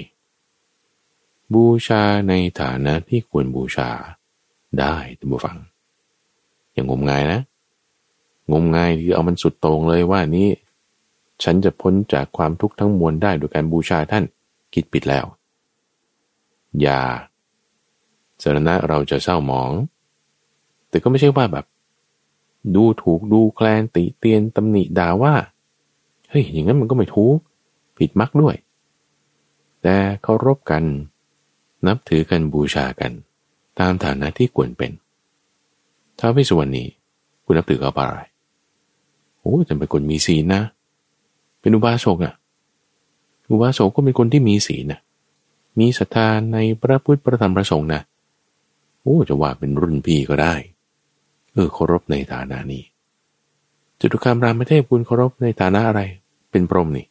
[1.54, 3.90] บูชาในฐานะที่ควรบูชา
[4.80, 5.58] ได้ท่านผู้ฟัง
[6.74, 7.42] อย่างงมงายนะ
[8.52, 10.50] งมงายคือเอามันสุดตรงเลยว่านี้
[11.44, 14.24] ฉันจะพ้นจากความทุกข์ทั้งมวลได้โดยการบูชาท่าน
[14.74, 15.26] คิดปิดแล้ว
[16.82, 17.02] อย่า
[18.44, 19.72] สารณะเราจะเศร้าหมอง
[20.90, 21.66] แต่ก็ไม่ใช่ว่าแบบ
[22.76, 25.34] ดูถูกดูแคลนติเตียนตำหนิด่าว่า
[26.30, 27.38] เฮ้ย อย่างนั้นมันก็ไม่ถูก
[27.98, 28.56] ผิดมักด้วย
[29.82, 30.84] แต่เคารพกัน
[31.88, 33.12] นับถือกันบูชากัน
[33.80, 34.92] ตามฐานะที่ควรเป็น
[36.20, 36.86] ท้าวพิสุวรรณี
[37.46, 38.22] คุณนับถือเขาอะไร
[39.40, 40.62] โอ้แต่เป็นคนมีศีลนะ
[41.68, 42.34] เป็นอุบาสกอะ่ะ
[43.52, 45.00] อุบาสกก็เป็นคนที่มีศีลนะ
[45.80, 48.02] มีศรัทธาในพระพุทธพระธรรมพระสงฆ์นะ
[49.02, 50.56] โอ้จะว่าเป็นรุ่นพี่ก็ได้
[51.54, 52.84] เออเคารพในฐานะนี้
[54.00, 56.02] จตุคามรามเทพคุณเคารพในฐานะอะไร
[56.52, 57.06] เป็นพรหมนี่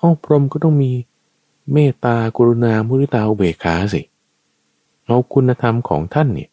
[0.00, 0.92] อ้าพรหมก็ต้องมี
[1.72, 4.02] เมตตากรุณามุทิตาอุเบกขาสิ
[5.06, 6.50] เอาคุณธรรมของท่านเนี่ย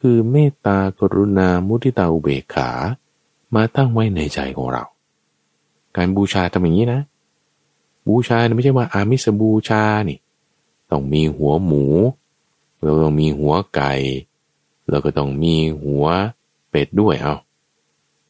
[0.00, 2.70] คือเมตตากรุณามุทิตาอุเบกขา
[3.54, 4.84] มาตั้งไว้ในใจของเรา
[5.96, 7.00] การบูชาทำอย่างนี้นะ
[8.08, 10.18] บูชาไม่ใช่ว่าอามิสบูชานี่
[10.90, 11.84] ต้องมีหัวหมู
[12.82, 13.92] เราต้องมีหัวไก่
[14.90, 16.04] แล้วก็ต้องมีหัว
[16.70, 17.34] เป็ดด้วยเอา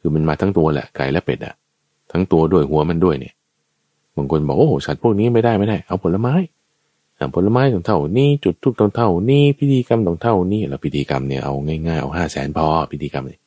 [0.00, 1.54] คือมันมาทั้งตัวแหละไก่และเป็ดอะ
[2.12, 3.34] ทั้งตัวด้วยหัวมันด้วยเนี่ย
[4.16, 6.34] บางคนบอกโอ้โหสัตว์พวกนี้ไม่ได้ไม่ได้ เอาผลไม้
[7.34, 13.38] ผลไม้ต้องเท่านี้จุดทุกต้องเท่านี้พิธีกรรมต้องเท่านี้แล้วพิธีกรรมเนี่ยเอาง่ายๆเอาห้าแสนพอพิธีกรรมเลย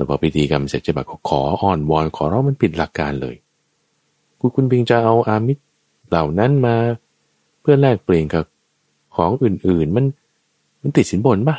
[0.00, 3.34] แล้วพอพิธีกรรมเสร็จจะแบบขออ้อนวอนขอร้องมันผิดหลักการเลย
[4.38, 5.62] คุณคุณเพียงจะเอาอามิตร
[6.08, 6.76] เหล่านั้นมา
[7.60, 8.44] เพื่อแลกเปลี่ยนกับ
[9.16, 10.04] ของอื่นๆ มัน
[10.82, 11.56] มันติดสินบนปะ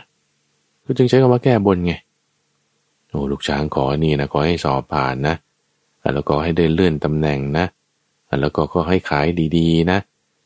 [0.86, 1.93] ก็จึงใช้คำว่าแก้บนไง
[3.10, 5.36] โอ้ลูกช้างขอนี่นะขอให้สอบผ่านนะ
[6.13, 7.65] แล้วก็ให้ได้เลื่อนตำแหน่งนะ
[8.41, 9.27] แล้วก็ขอให้ขาย
[9.58, 9.99] ดีๆ นะ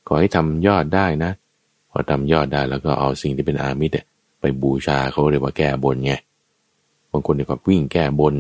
[0.08, 1.31] ขอให้ทำยอดได้นะ
[1.91, 3.95] พอทำยอดได้แล้วก็เอาสิ่งที่เป็นอามิตร
[4.39, 6.13] ไปบูชาเขาเรียกว่าแก้บนไง
[7.15, 8.36] บางคนเนี่ยก็วิ่งแก้บน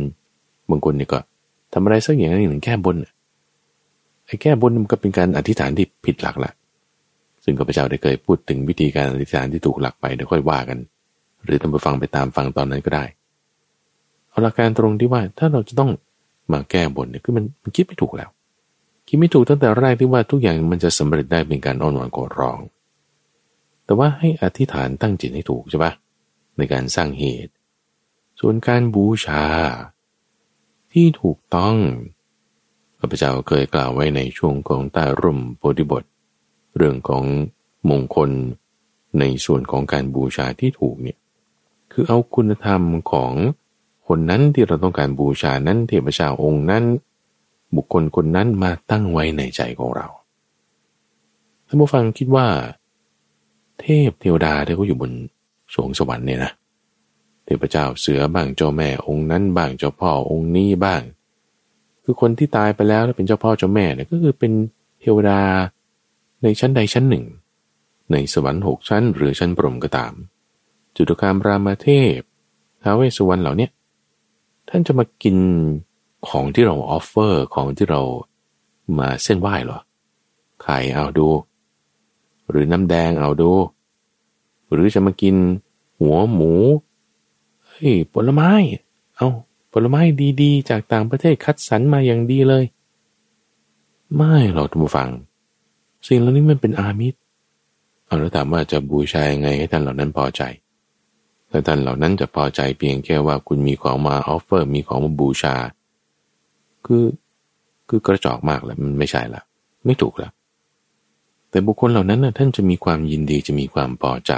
[0.69, 1.19] บางคนเนี่ยก็
[1.73, 2.95] ทำอะไรสักอย่างหนึ่งแก้บน
[4.25, 6.51] ไอ้แก้บนมันก็เป็นการอธิษฐานที่ผิดหลักละ
[7.43, 10.79] ซึ่งข้าพเจ้าได้เคยพูดถึงวิธีการอธิษฐานที่ถูกหลักไปเดี๋ยวค่อยว่ากัน
[11.43, 13.05] หรือทำไปฟังไปตามฟังตอนนั้นก็ได้
[14.29, 15.91] เอาหลักการตรงที่ว่าถ้าเราจะต้อง
[16.51, 18.29] มาแก้บนเนี่ยคือมันมันคิดไม่ถูกแล้ว
[19.07, 22.59] คิดไม่ถูกตั้งแต่แรกที่ว่าทุกอย่างมันจะสำเร็จได้เป็นการอ้อนวอนขอร้อง
[23.85, 25.93] แต่ว่าให้อธิษฐานตั้งจิตให้ถูกใช่ปะ
[26.57, 27.51] ในการสร้างเหตุ
[28.39, 29.45] ส่วนการบูชา
[30.91, 31.75] ที่ถูกต้อง
[32.99, 36.03] ข้าพเจ้าเคยกล่าวไว้ในช่วงของใต้ร่มโพธิบท
[36.77, 37.23] เรื่องของ
[37.89, 38.29] มงคล
[39.19, 41.17] ในส่วนของการบูชาที่ถูกเนี่ย
[41.91, 43.33] คือเอาคุณธรรมของ
[44.07, 46.83] คนนั้นที่เราต้องการบูชานั้นเทพเจ้าองค์นั้น
[47.75, 50.07] บุคคลคนนั้นมาตั้งไว้ในใจของเรา
[51.67, 52.47] ท่านผู้ฟังคิดว่า
[53.79, 55.11] เทพเทวดาที่เขาอยู่บน
[55.73, 56.51] สวงสวรรค์เนี่ยนะ
[57.45, 61.01] เทพเจ้าเสือบ้างเจ้าแม่องค์นั้นบ้างเจ้าพ่อองค์นี้บ้าง
[62.03, 64.51] คือคนที่ตายไปแล้วแล้วเป็นเจ้าพ่อเจ้าแม่เนี่ยก็คือเป็น
[64.99, 65.39] เทวดา
[66.43, 67.25] ในชั้นใดชั้นหนึ่ง
[68.11, 70.13] ในสวรรค์หกชั้น หรือชั้นพรหมก็ตาม
[70.95, 72.19] จตุคามรามเทพ
[72.81, 73.67] ท้าวเวสสุวรรณเหล่านี้
[74.69, 75.37] ท่านจะมากิน
[76.27, 78.01] ของที่เรา offer ของที่เรา
[78.99, 79.79] มาเซ่นไหว้หรอ
[80.61, 81.27] ไข่เอาดู
[82.49, 83.51] หรือน้ำแดงเอาดู
[84.71, 85.35] หรือจะมากิน
[85.99, 86.51] หัวหมู
[87.75, 88.49] เฮ้ยผลไม้
[89.15, 89.27] เอา
[89.73, 90.01] ผลไม้
[90.41, 92.63] ดีๆ จากต่างประเทศคัดสรรมาอย่างดีเลย
[94.15, 95.09] ไม่หรอกท่านผู้ฟัง
[96.07, 97.17] สิ่งเหล่านี้มันเป็นอามิส
[98.05, 100.41] เอาแล้วถามว่าจะบูชายังไงให้ท่านเหล่านั้นพอใจ
[101.49, 105.55] แต่ท่านเหล่านั้นจะพอใจเพียงแค่ว่าคุณมีของมา offer มีของมาบูชา
[106.85, 107.05] คือ
[107.89, 109.41] คือกระจอกมากแล้วมันไม่ใช่ละ
[109.85, 110.31] ไม่ถูกแล้ว
[111.49, 114.33] แต่บุคคลเหล่านั้นนะท่านจะมีความยินดีจะมีความพอใจ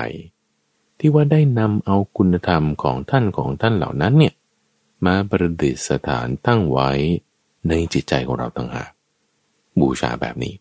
[0.99, 4.33] ที่ว่าได้นำเอาคุณธรรมของท่านของท่านเหล่านั้นเนี่ย
[5.05, 6.89] มาประดิษฐานตั้งไว้
[7.69, 8.91] ในจิตใจของเราต่างหาก
[9.79, 10.53] บูชาแบบนี้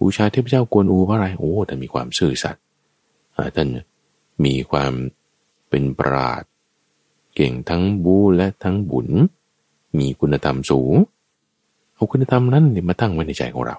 [0.00, 2.62] บูชาเทพเจ้ากวนอูเพราะอะไรโอ้ท่านมีความซื่อสัตย์
[3.56, 3.68] ท่าน
[4.44, 4.92] มีความ
[5.68, 6.44] เป็นปราด
[7.34, 9.08] เก่งทั้งบูและทั้งบุญ
[9.98, 10.94] มีคุณธรรมสูง
[11.94, 13.76] เอาคุณธรรมนั้นเนี่ยมาตั้งไว้ในใจของเรา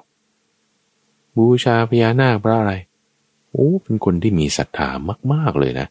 [1.37, 2.73] บูชาพญานาคเพราะอะไร
[3.53, 4.89] โอ้เป็นคนที่มีศรัทธา
[5.33, 5.87] มาก ๆเลยนะ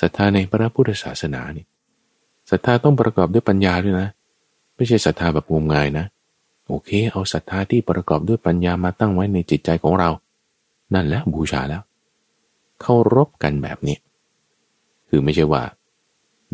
[0.00, 1.64] ศรัทธาในพระพุทธศาสนานี่
[2.50, 4.08] ศรัทธาต้องประกอบด้วยปัญญาด้วยนะ
[4.76, 6.06] ไม่ใช่ศรัทธาแบบงมงายนะ
[6.68, 10.10] โอเค เอาศรัทธาที่ประกอบด้วยปัญญามาตั้งไว้ในจิตใจของเรา
[10.94, 11.82] นั่นแหละบูชาแล้ว
[12.80, 13.96] เคารพกันแบบนี้
[15.08, 15.62] คือไม่ใช่ว่า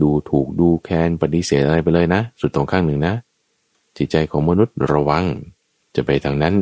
[0.03, 3.15] ดูถูกดูแคลนปฏิเสธอะไรไปเลยนะ สุดตรงข้างหนึ่งนะ
[3.97, 5.25] จิตใจของมนุษย์ระวัง
[5.95, 6.55] จะไปทางนั้น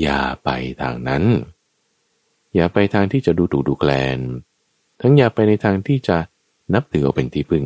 [0.00, 0.48] อย่าไป
[0.80, 1.24] ทางนั้น
[2.54, 4.18] อย่าไปทางที่จะดูถูกดูแคลน
[5.00, 6.16] ทั้งอย่าไปในทางที่จะ
[6.74, 7.64] นับถือเอาเป็นที่พึ่ง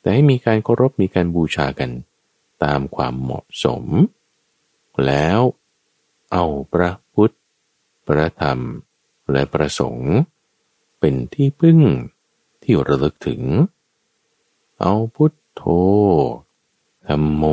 [0.00, 1.90] แต่ให้มีการเคารพมีการบูชากัน
[2.64, 3.84] ตามความเหมาะสม
[5.06, 5.40] แล้ว
[6.32, 7.34] เอาพระพุทธ
[8.06, 8.58] พระธรรม
[9.32, 10.12] และประสงค์
[11.00, 11.78] เป็นที่พึ่ง
[12.62, 13.42] ที่ระลึกถึง
[14.80, 15.62] เอาพุทโธ
[17.08, 17.44] ธรรมโม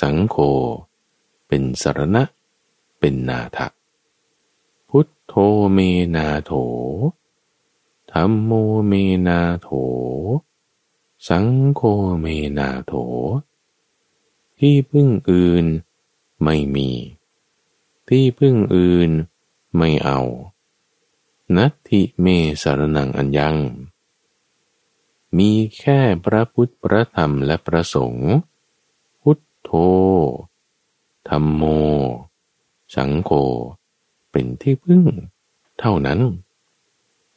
[0.00, 0.36] สังโฆ
[1.48, 2.22] เป็นสารณะ
[2.98, 3.66] เป็นนาถะ
[4.96, 5.34] พุทโธ
[5.72, 5.78] เม
[6.16, 6.52] นาโถ
[8.12, 8.50] ธรรมโม
[8.86, 8.92] เม
[9.26, 9.68] นาโถ
[11.28, 11.82] สังโฆ
[12.20, 12.26] เม
[12.58, 12.92] นาโถ
[14.58, 15.64] ที่พึ่งอื่น
[16.42, 16.90] ไม่มี
[18.08, 19.10] ที่พึ่งอื่น
[19.76, 20.20] ไม่เอา
[21.56, 22.26] นัตถิเม
[22.62, 23.56] สารนังอัญญัง
[25.36, 28.34] มีแค่พระพุทธพระธรรมและพระสงฆ์
[29.20, 29.70] พุทโธ
[31.28, 31.62] ธรรมโม
[32.94, 33.32] สังโฆ
[34.34, 35.02] เป็นที่พึ่ง
[35.80, 36.20] เท่านั้น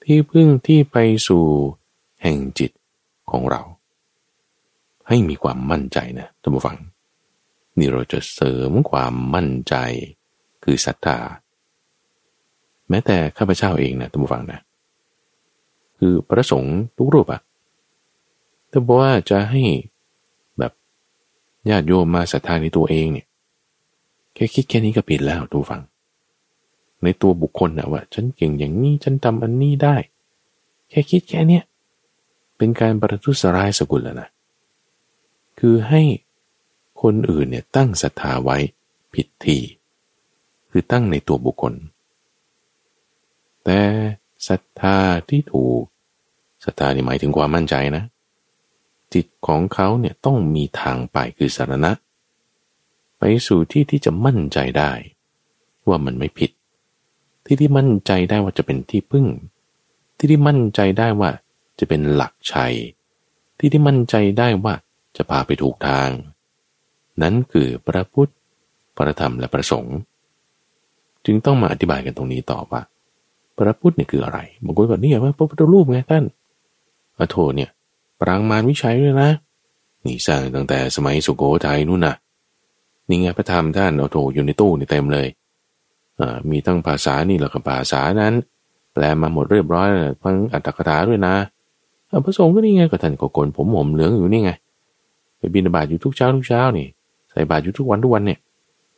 [0.04, 1.46] ที่พึ่งที่ไปสู่
[2.22, 2.72] แห่งจิต
[3.32, 3.62] ของเรา
[5.08, 6.78] ให้มีความมั่นใจนะท่านผู้ฟัง
[7.78, 9.76] นี่เราจะเสริมความมั่นใจ
[10.64, 11.18] คือศรัทธา
[12.90, 14.60] แม้แต่ข้าพเจ้าเองนะท่านผู้ฟังนะ
[15.98, 17.42] คือพระสงฆ์ทุกรูปอะ
[18.72, 19.64] ถ้าบอกว่าจะให้
[20.60, 20.72] แบบ
[21.70, 23.28] ญาติโยมมาศรัทธาในตัวเองเนี่ย
[24.34, 25.82] แค่คิดแค่นี้ก็ผิดแล้วทุกฟัง
[27.04, 29.96] ในตัวบุคคลนะว่า ฉันเก่งอย่างนี้ฉันทำอันนี้ได้
[30.90, 31.64] แค่คิดแค่เนี้ย
[32.58, 34.30] เป็นการประทุษร้ายสกุลแล้วนะ
[35.60, 36.02] คือให้
[37.02, 38.58] คนอื่นเนี่ยตั้งศรัทธาไว้
[39.14, 39.58] ผิดที
[40.70, 41.74] คือตั้งในตัวบุคคล
[43.64, 43.80] แต่
[44.48, 44.98] ศรัทธา
[45.30, 45.82] ที่ถูก
[46.66, 48.04] ศรัทธานี่หมายถึงความมั่นใจนะ
[49.14, 51.92] จิตของเขาเนี่ยต้องมีทางไปคือสารณะ
[53.20, 54.92] ไปสู่ที่ที่จะมั่นใจได้
[55.88, 56.52] ว่ามันไม่ผิด
[57.48, 59.26] ที่ที่มั่นใจได้ว่าจะเป็นที่พึ่ง
[60.18, 61.30] ที่ที่มั่นใจได้ว่า
[61.80, 62.74] จะเป็นหลักชัย
[63.58, 64.74] ที่ที่มั่นใจได้ว่า
[65.18, 66.10] จะพาไปถูกทาง
[67.22, 68.32] นั้นคือพระพุทธ
[68.96, 69.98] พระธรรมและพระสงฆ์
[71.26, 72.82] จึงต้องมาอธิบายกันตรงนี้ต่อว่า
[73.58, 76.24] พระพุทธเนี่ยคืออะไรบางคนบอกนี่ว่าพระพุทธรูปไงท่าน
[77.20, 77.70] อโทเนี่ย
[78.22, 79.30] ปรางมารวิชัยด้วยนะ
[80.06, 82.16] นี่สร้างตั้งแต่สมัยสุโขทัยนู่นนะ
[83.10, 85.28] นี่ไงพระธรรมท่านเอาโถอยู่ในตู้นี่เต็มเลย
[86.50, 88.34] มีทั้งภาษานี่แล้วก็ภาษานั้น
[88.94, 89.88] แปลมาหมดเรียบร้อย
[90.24, 91.36] ทั้งอัตถกถาด้วยนะ
[92.26, 94.52] พระสงฆ์ก็นี่ไงก็ท่านก็โกนผมผมเหลืองอยู่นี่ไง
[95.38, 96.88] ไปบินบาตอยู่ทุกเช้าทุกเช้านี่
[97.32, 98.40] ใส่บาตรอยู่ทุกวันทุกวันเนี่ย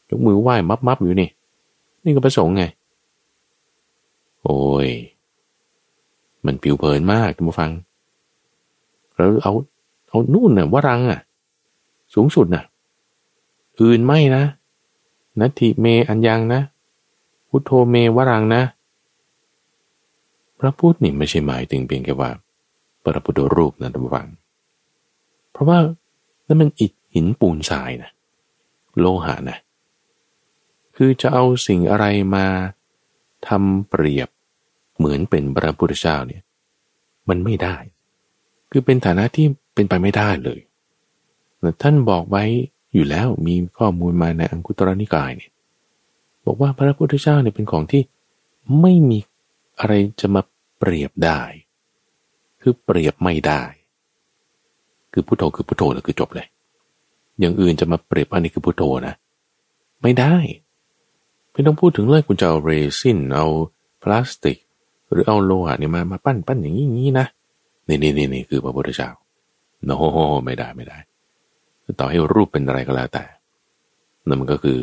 [0.09, 1.29] ยกมือไหว้มับมับอยู่นี่
[2.03, 2.63] นี่ก็พระสงฆ์ไง
[4.43, 4.89] โอ้ย
[6.45, 7.71] มันผิวเผินมากท่านผู้ฟัง
[9.15, 9.53] แล้วเอา
[10.09, 11.19] เอานู่นน่ะวรังอะ
[12.13, 12.63] สูงสุดน่ะ
[13.81, 14.43] อื่นไม่นะ
[15.39, 16.61] นัตถิเมอัญญังนะ
[17.49, 18.63] พุทโธเมวรังนะ
[20.59, 22.31] พระพุทธนี่ไม่ใช่หมายถึงเพียงแค่ว่า
[23.03, 24.27] พระพุทธรูปนะท่านฟัง
[25.51, 25.77] เพราะว่า
[26.47, 28.11] นั่นมันอิฐหินปูนทรายนะ
[28.99, 29.57] โลหะนะ
[30.95, 32.45] คือจะเอาสิ่งอะไรมา
[33.47, 34.29] ทำเปรียบ
[34.97, 36.43] เหมือนเป็นพระพุทธเจ้าเนี่ย
[37.29, 37.75] มันไม่ได้
[38.71, 40.59] คือเป็นฐานะที่เป็นไปไม่ได้เลย
[41.59, 42.43] แต่ท่านบอกไว้
[42.93, 45.51] อยู่แล้วมีข้อมูลมาในอังคุตรนิกายเนี่ย
[46.49, 48.01] บอกว่าพระพุทธเจ้าเนี่ยเป็นของที่
[48.81, 49.19] ไม่มี
[49.79, 50.41] อะไรจะมา
[50.79, 51.41] เปรียบได้
[52.61, 53.63] คือเปรียบไม่ได้
[55.13, 56.47] คือพุทโธคือพุทโธแล้วคือจบเลย
[57.39, 59.15] อย่างอื่นจะมาเปรียบอันนี้คือพุทโธนะ
[60.01, 60.35] ไม่ได้
[61.51, 63.45] ไม่ต้องพูดถึงเลยคุณจะเอาเรซินเอา
[64.03, 64.57] พลาสติก
[65.11, 67.25] หรือเอาโลหะเนี่ยมามาปั้นปั้นอย่างนี้นะ
[67.87, 69.09] นี่นี่นี่นี่คือพระพุทธเจ้า
[69.85, 69.91] โน
[70.45, 70.97] ไม่ได้ไม่ได้
[71.99, 73.23] ต่อให้รูปเป็นอะไรก็แล้วแต่
[74.27, 74.79] นั่นมันก็คือ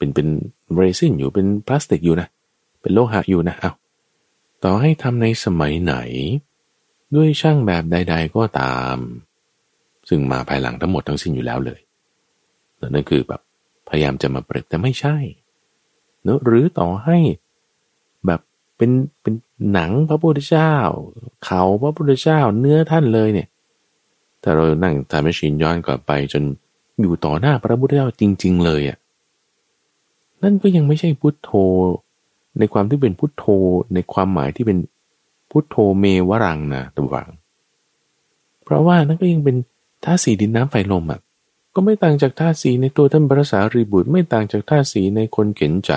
[0.00, 0.28] เป็นเป็น
[0.74, 2.28] เรซินอยู่เป็นพลาสติกอยู่นะ
[2.80, 3.72] เป็นโลหะอยู่นะเอา
[4.64, 5.94] ต่อให้ทำในสมัยไหน
[7.14, 8.96] ด้วยช่างแบบใด ๆก็ตาม
[10.08, 11.80] ซึ่งมาภายหลังทั้งหมดทั้งสิ้นอยู่แล้วเลย
[12.94, 13.40] นั่นคือแบบ
[13.88, 15.16] พยายามจะมาเปรียบแต่ไม่ใช่
[16.22, 17.18] เนอะหรือต่อให้
[18.26, 18.40] แบบ
[18.76, 18.90] เป็น
[19.22, 19.34] เป็น
[19.72, 20.74] หนังพระพุทธเจ้า
[21.44, 23.48] เขาพระพุทธเจ้าเนื้อท่านเลยเนี่ย
[24.42, 26.42] ถ้าเรานั่งทำแมชชีนย้อนกลับไปจน
[27.00, 28.98] อยู่ต่อหน้าพระพุทธเจ้าจริง ๆ เลยอะ
[30.42, 31.50] นั่นก็ยังไม่ใช่พุทโธ
[32.58, 33.44] ในความที่เป็นพุทโธ
[33.94, 34.78] ในความหมายที่เป็น
[35.50, 37.28] พุทโธเมวรังนะตัววัง
[38.64, 39.56] เพราะว่านั่นก็ยังเป็น
[40.04, 41.20] ธาตุสีดินน้ำไฟลมอะ
[41.74, 45.92] ก็ไม่ต่างจากธาตุสีในตัวท่านพระสารีบุตร ไม่ต่างจากธาตุสีในคนเข็นใจ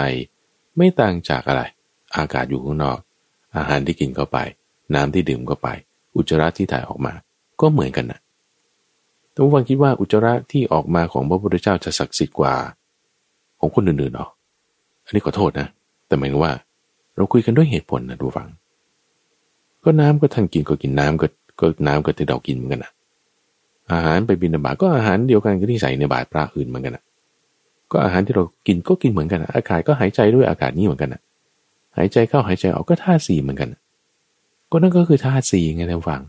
[0.77, 1.61] ไม่ต่างจากอะไร
[2.15, 2.99] อากาศอยู่ข้างนอก
[3.55, 4.37] อาหารที่กินเข้าไป
[4.93, 5.67] น้ำที่ดื่มเข้าไป
[6.15, 7.13] อุจจาระที่ถ่ายออกมา
[7.61, 8.19] ก็เหมือนกันนะ
[9.33, 12.55] ท่านผู้ฟังคิดว่าอุจจาระที่ออกมาของพระพุทธเจ้าจะศักดิ์สิทธิ์กว่า
[13.63, 14.27] ของคนอื่นๆหรอ
[15.05, 15.67] อันนี้ขอโทษนะ
[16.07, 16.53] แต่หมายถึงว่า
[17.15, 18.47] เราคุยกันด้วยเหตุผลนะดูฟัง
[19.83, 21.27] ก็น้ำก็ท่านกินก็กินน้ำก็
[21.59, 22.91] ก็น้ำก็ที่เรากินเหมือนกันนะ
[23.91, 27.03] อาหารไปบินบาตก็อาหารเดียวกันกับที่ใส่ในบาตรพระอื่นเหมือนกันนะ
[27.91, 31.21] ก็อาหารที่เรากินก็กินเหมือนกันนะอากาศก็หายใจด้วยอากาศนี้เหมือนกันนะ
[31.97, 33.69] หายใจเข้าหายใจออกก็ธาตุสี่เหมือนกัน
[34.71, 36.21] ก็นั่นก็คือธาตุสี่ไงท่านฟัง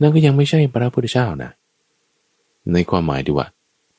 [0.00, 1.50] นั่นก็ยังไม่ใช่พระพุทธเจ้านะ
[2.72, 3.46] ในความหมายที่ว่า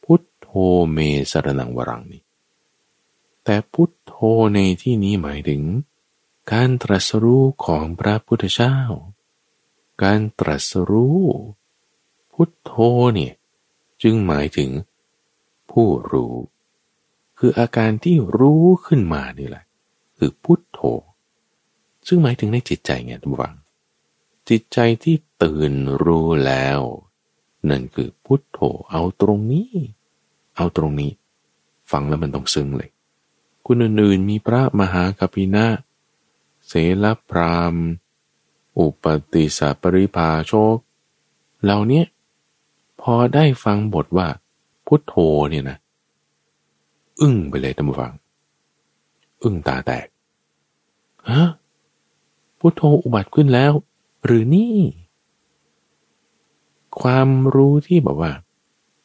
[0.04, 0.48] พุทโธ
[0.92, 0.98] เม
[1.32, 2.22] สรนังวรังนี่
[3.46, 4.16] แต่พุทโธ
[4.56, 5.64] ในที่นี้หมายถึง
[6.52, 8.78] การตรัสรู้ของพระพุทธเจ้า
[10.04, 11.22] การตรัสรู้
[12.34, 12.74] พุทโธ
[13.16, 13.34] เนี่ย
[14.04, 14.70] จึงหมายถึง
[15.72, 16.36] ผู้รู้
[17.38, 19.66] คืออาการที่รู้ขึ้นมานี่แหละ
[20.18, 20.80] คือพุทโธ
[22.08, 23.56] ซึ่งหมายถึงในจิตใจไงทุกฝัง
[24.50, 26.80] จิตใจที่ตื่นรู้แล้ว
[27.70, 28.60] นั่นคือพุทโธ
[28.92, 29.72] เอาตรงนี้
[30.56, 31.12] เอาตรงนี้
[31.92, 32.90] ฟังแล้วมันต้องซึ้งเลย
[33.66, 35.66] คุณอื่นๆมีพระมหากัปินะ
[36.68, 36.74] เส
[37.04, 37.76] ลพราม
[38.78, 40.76] อุปติสปริภาโชค
[41.64, 42.04] เหล่านี้
[43.02, 44.28] พอได้ฟังบทว่า
[44.86, 45.16] พุทโธ
[45.50, 45.78] เนี่ยนะ
[47.22, 48.14] อึ้งไปเลยท่านผู้ฟัง
[49.44, 50.08] อึ้งตาแตก
[51.30, 51.44] ฮะ
[52.60, 53.72] พุทโธอุบัติขึ้นแล้ว
[54.26, 54.78] หรือนี่
[57.02, 58.32] ความรู้ที่แบบว่า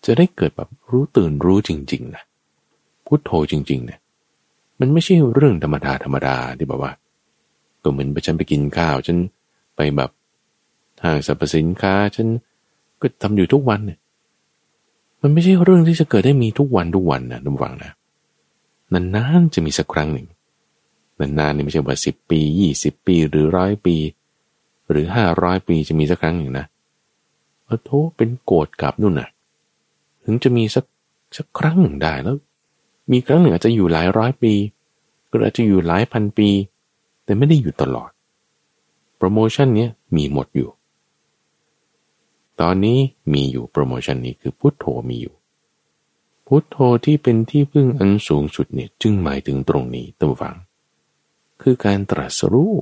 [0.05, 2.23] จะได้เกิดแบบรู้ตื่นรู้จริง ๆ นะ
[3.07, 4.00] พุทโธจริง ๆ เนี่ย
[4.81, 6.93] มันไม่ใช่เรื่องธรรมดาธรรมดาที่แบบว่า
[7.83, 9.19] ก็เหมือนไปฉันไปกินข้าวฉัน
[9.77, 10.11] ไปแบบ
[11.03, 12.27] ห้างสรรพสินค้าฉัน
[13.01, 13.99] ก็ทำอยู่ทุกวันเนี่ย
[15.23, 17.93] มันไม่ใช่เรื่องที่จะเกิดได้มีทุกวันทุกวันนะนุ่มฟังนะ
[18.93, 20.27] นานๆจะมีสักครั้งหนึ่ง
[21.21, 23.97] นานๆนี่ไม่ใช่ว่าสิบปียี่สิบปีหรือร้อยปี
[24.91, 26.67] หรือห้าร้อยปีจะมีสักครั้งหนึ่งนะ
[27.69, 29.29] อโทเป็นโกรธกับนู่นน่ะ
[30.25, 30.85] ถึงจะมีสัก
[31.37, 32.37] สักครั้งหนึ่งได้แล้ว
[33.11, 34.55] มีครั้งหนึ่งอาจจะอยู่หลายร้อยปี
[35.31, 36.49] ก็อาจจะอยู่หลายพันปี
[37.25, 38.11] แต่ไม่ได้อยู่ตลอด
[39.17, 40.71] โปรโมชั่นนี้มีหมดอยู่
[42.61, 42.99] ตอนนี้
[43.33, 45.35] มีอยู่โปรโมชั่นนี้คือพุทโธมีอยู่
[46.47, 50.57] พุทโธที่เป็นที่พึ่งอันสูงสุดเนี่ยจึงหมายถึงตรงนี้ตั้งฟัง
[51.63, 52.75] คือการตรัสรู้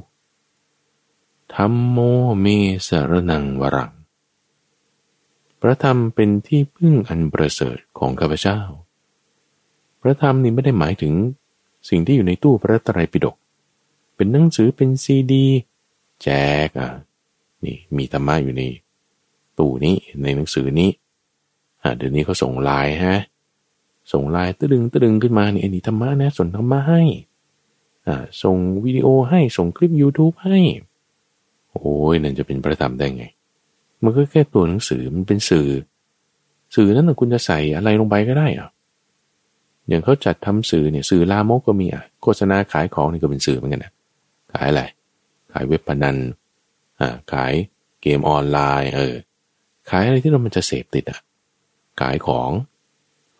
[1.54, 1.98] ธรรมโม
[2.40, 2.46] เม
[2.86, 3.92] สรนังวรัง
[5.60, 8.60] พระธรรมเป็นที่พึ่งอันประเสริฐของข้าพเจ้า
[10.00, 11.12] พระธรรมนี่ไม่ได้หมายถึง
[11.88, 13.36] สิ่งที่อยู่ในตู้พระตรัยปิฎก
[14.16, 15.46] เป็นหนังสือเป็นซีดี
[16.22, 16.28] แจ
[16.66, 16.90] กอะ
[17.64, 18.62] นี่มีธรรมะอยู่ใน
[19.58, 20.90] ตู้นี้ในหนังสือนี้
[21.82, 23.16] อ่าเดี๋ยวนี้เขาส่งไลน์ฮะ
[24.12, 27.02] ส่งไลน์ตะึงตะึงขึ้นมานี่อันนี้ธรรมะนะส่งธรรมะให้
[28.06, 30.58] อ่าส่งวิดีโอให้ส่งคลิป YouTube ให้
[31.70, 33.24] โอ้ยนั่นจะเป็นประธรรมได้ไง
[34.02, 35.68] มันก็แค่ตัวหนังสือมันเป็นสื่อ
[36.74, 38.68] สื่อนั้นคุณจะใส่อะไรลงไปก็ได้อะ
[39.88, 43.92] อย่างเขาจัดทำสื่อเนี่ยสื่อลามกก็มีอะโฆษณาขายของนี่ก็เป็นสื่อเหมือนกันนะ
[44.52, 44.82] ขายอะไร
[45.52, 46.16] ขายเว็บพนัน
[47.00, 47.52] อ่าขาย
[48.02, 49.14] เกมออนไลน์เออ
[49.90, 51.18] ขายอะไรที่เรามันจะเสพติดอะ
[52.00, 52.50] ขายของ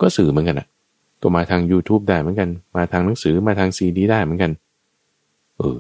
[0.01, 0.68] ก็สื่อเหมือนกันอะ
[1.22, 4.53] ก็มาทาง YouTube ได้เหมือนกัน มาทางหนังสือมาทางซีดีได้เหมือนกัน
[5.59, 5.78] เออ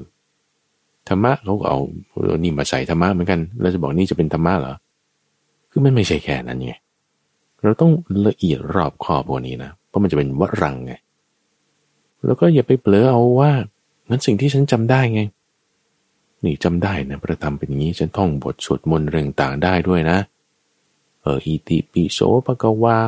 [1.08, 1.80] ธรรมะเขาก็เอา
[2.42, 4.74] นี่มาใส่ธรรมะเหมือนกันเราจะบอกนี่จะเป็นธรรมะเหรอ
[5.70, 6.74] คือมันไม่ใช่แค่นั้นไง
[7.62, 7.92] เราต้อง
[8.26, 10.92] ละเอียดรอบคอพวกนี้นะ เพราะมันจะเป็นวรังไง
[12.26, 13.52] แล้วก็อย่าไปเผลอเอาว่า
[14.08, 15.22] งั้นสิ่งที่ฉันจำได้ไง
[16.44, 20.18] นี่จำได้นะประธรรมเป็นอย่างนี้ฉันท่องบทสวดมนต์เรื่องต่างได้ด้วยนะ
[21.22, 22.98] เอออิติปิโสปะกวา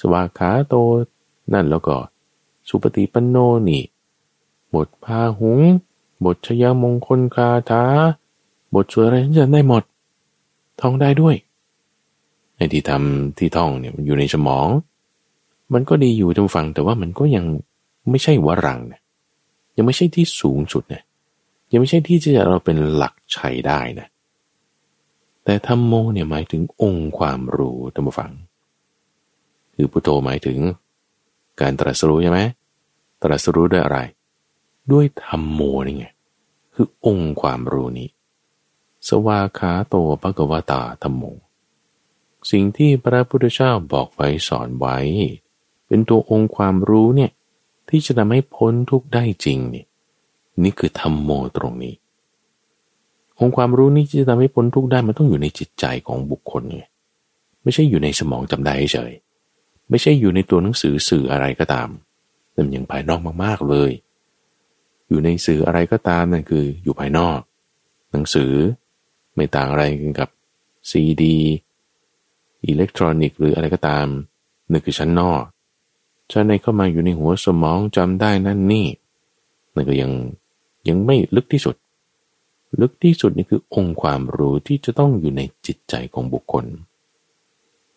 [0.00, 0.74] สวาขาโต
[1.52, 1.96] นั่นแล้วก็
[2.68, 3.36] สุปฏิปันโน
[3.68, 3.84] นี่
[4.74, 5.60] บทพาหุง
[6.24, 7.84] บทชยมงคลคาถา
[8.74, 9.82] บทสวดอะไรฉันได้หมด
[10.80, 11.34] ท่องได้ด้วย
[12.56, 14.68] ไอ้ที่ทำที่ท่องเนี่ยมันอยู่ในสมอง
[15.72, 17.44] มันก็ดีอยู่ทุกฟังแต่ว่ามันก็ยัง
[18.10, 19.02] ไม่ใช่วรังเนี่ย
[19.76, 21.02] ยังไม่ใช่ที่สูงสุดเนี่ย
[21.72, 24.08] ยังไม่ใช่ที่จะเราเป็นหลักใช้ได้นะ
[25.44, 28.32] แต่ธรรมโมเนี่ยหมายถึงองค์ความรู้ท่านผู้ฟัง
[29.74, 30.58] คือพุทโธหมายถึง
[31.60, 32.40] การตรัสรู้ใช่ไหม
[33.22, 33.98] ตรัสรู้ด้วยอะไร
[34.92, 36.06] ด้วยธรรมโมนี่ไง
[36.74, 38.08] คือองค์ความรู้นี้
[39.08, 41.24] สวาขาโตภกวตาธรรมโม
[42.50, 44.96] สิ่งที่พระพุทธเจ้าบอกไว้สอนไว้
[45.88, 47.30] เป็นตัวองค์ความรู้เนี่ย
[47.88, 49.84] ที่จะทำให้พ้นทุกข์ได้จริงนี่
[50.62, 51.94] นี่คือธรรมโมตรงนี้
[53.40, 56.84] องค์ความรู้นี้จะทำให้พ้นทุกข์ได้มันต้องอยู่ในจิตใจของบุคคลไง
[57.62, 59.12] ไม่ใช่อยู่ในสมองจำได้เฉย
[59.90, 61.88] ไม่ใช่อยู่ในตัวหนังสือสื่ออะไรก็ตาม
[62.52, 63.90] แต่มันยังภายนอกมากๆเลย
[65.08, 67.38] อยู่ในสื่ออะไรก็ตามนั่นคืออยู่ภายนอก
[68.12, 68.52] หนังสือ
[69.34, 70.28] ไม่ต่างอะไรกันกับ
[70.90, 71.38] ซีดี
[72.66, 74.06] อิเล็กทรอนิกส์หรืออะไรก็ตาม
[74.70, 75.42] นั่นคือชั้นนอก
[76.30, 78.86] ชั้นในเข้ามาอยู่ในหัวสมองจำได้นั่นนี่
[79.74, 80.10] นั่นก็ยัง
[80.88, 81.76] ยังไม่ลึกที่สุด
[82.80, 86.64] ลึกที่สุดนี่คือองค์ความรู้ที่จะต้องอยู่ในจิตใจของบุคคล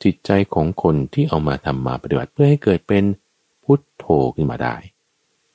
[0.04, 3.04] จิตใจของคนที่เอามาทำมาปฏิบัติเพื่อให้เกิดเป็น
[3.64, 4.06] พุทโธ
[4.36, 4.76] ขึ้นมาได้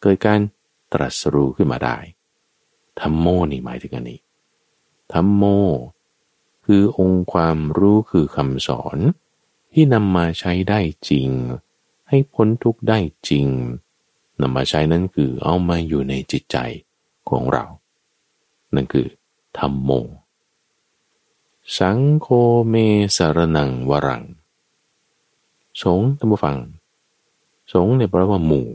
[0.02, 0.40] เกิดการ
[0.92, 1.96] ตรัสรู้ขึ้นมาได้
[3.00, 4.20] ธรรมโมนี่หมายถึงอันนี้
[5.12, 5.44] ธรรมโม
[6.66, 8.98] คือองค์ความรู้คือคำสอน
[9.72, 11.28] ที่นำมาใช้ได้จริง
[12.14, 12.98] ให้พ้นทุกข์ได้
[13.28, 13.46] จริง
[14.40, 16.56] นำมาใช้นั้นคือเอามาอยู่ในจิตใจ
[17.30, 17.64] ของเรา
[18.74, 19.06] นั่นคือ
[19.58, 19.90] ธรรมโม
[21.78, 22.26] สังโฆ
[22.68, 22.74] เม
[23.16, 24.22] สารนังวรัง
[25.82, 26.56] สงฆ์ท่านผู้ฟัง
[27.72, 28.66] สงฆ์เนี่ยแปลว่าหมู่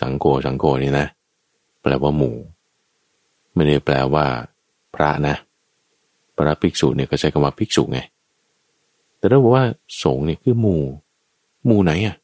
[0.00, 1.06] สังโฆสังโฆนี่นะ
[1.80, 2.36] แปลว่าหมู่
[3.54, 4.26] ไม่ได้แปลว่า
[4.94, 5.34] พระนะ
[6.36, 8.00] พระภิกษุเนี่ยก็ใช้คำว่าภิกษุไง
[9.18, 9.64] แต่เราบอกว่า
[10.02, 10.82] สงฆ์เนี่ยคือหมู่
[11.66, 12.16] หมู่ไหนอะ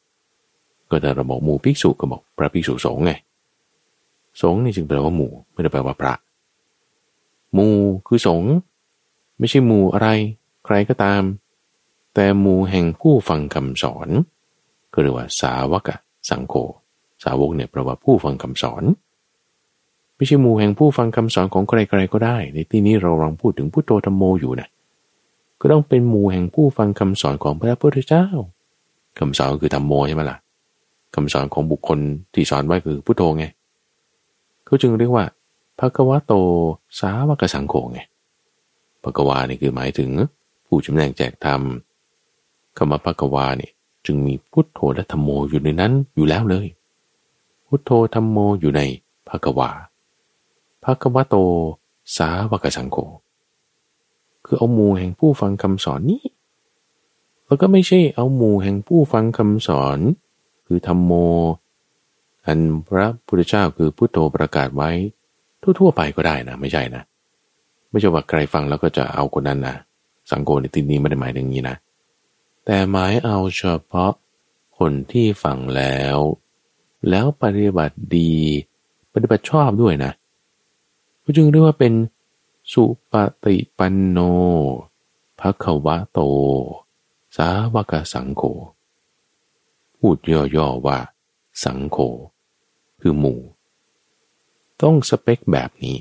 [0.91, 3.13] ก็แต่เราบอกหมู่ภิกษุก็บอกพระภิกษุสงฆ์ไง
[4.41, 6.15] สงฆ์นี่จึงแปลว่าหมู่ไม่ได้แปลว่าพระ
[7.55, 7.77] หมู่
[8.07, 8.53] คือสงฆ์
[9.39, 10.09] ไม่ใช่หมู่อะไร
[10.65, 11.23] ใครก็ตาม
[12.15, 14.09] แต่หมู่แห่งผู้ฟังคำสอน
[14.93, 15.91] ก็เรียกว่าสาวก
[16.31, 16.55] สังโฆ
[17.25, 18.83] สาวกเนี่ยแปลว่าผู้ฟังคำสอน
[20.17, 24.69] ไม่ใช่หมู่แห่งผู้ฟังคำสอนของใครๆก็ได้ ในที่นี้เราลองพูดถึงพุทโธธรรมโมอยู่นะ
[25.61, 28.27] ก็ต้องเป็นหมู่แห่งผู้ฟังคำสอนของพระพุทธเจ้า
[29.19, 30.39] คำสอนคือธรรมโมใช่ไหมล่ะ
[31.15, 31.99] คำสอนของบุคคล
[32.35, 33.45] ที่สอนไว้คือพุทโธไง
[34.65, 35.25] เขาจึงเรียกว่า
[35.79, 36.33] ภะควะโต
[37.01, 38.01] สาวกสังโฆไง
[39.03, 40.11] ภะควานี่คือหมายถึง
[40.67, 41.61] ผู้จำแนกแจกธรรม
[42.77, 43.71] คำว่าภะควานี่
[44.07, 46.67] จึงมีพุทโธและธรรมโมอยู่ในนั้นอยู่แล้วเลย
[47.67, 48.81] พุทโธธรรมโมอยู่ใน
[49.29, 49.71] ภะกวา
[50.85, 51.37] ภะกวะโต
[52.17, 52.97] สาวกสังโฆ
[54.45, 56.23] คือเอาหมู่แห่งผู้ฟังคำสอนนี้
[57.53, 59.99] แล้วก็ไม่ใช่เอาหมู่แห่งผู้ฟังคำสอน
[60.67, 61.13] คือธรรมโม
[62.47, 64.91] อันพระพุทธเจ้าคือพุทโธประกาศไว้
[65.63, 67.03] ทั่วๆไปก็ได้นะไม่ใช่นะ
[67.91, 69.77] ไม่ใช่ว่าใครฟังแล้วก็จะเอาคนนั้นนะ
[70.31, 71.77] สังโฆในที่นี้ไม่ได้หมายถึงนี้นะ
[72.65, 74.13] แต่หมายเอาเฉพาะ
[74.79, 76.19] คนที่ฟังแล้ว
[77.09, 78.35] แล้วปฏิบัติดี
[79.13, 80.13] ปฏิบัติชอบด้วยนะ
[81.23, 81.93] ก็จึงเรียกว่าเป็น
[82.73, 84.19] สุปฏิปันโน
[85.41, 86.21] ภควะโต
[87.37, 88.43] สาวกสังโฆ
[89.99, 90.17] พูด
[90.57, 90.99] ย่อๆว่า
[91.65, 91.99] สังโฆ
[93.01, 93.41] คือหมู่
[94.83, 95.97] ต้องสเปคแบบนี้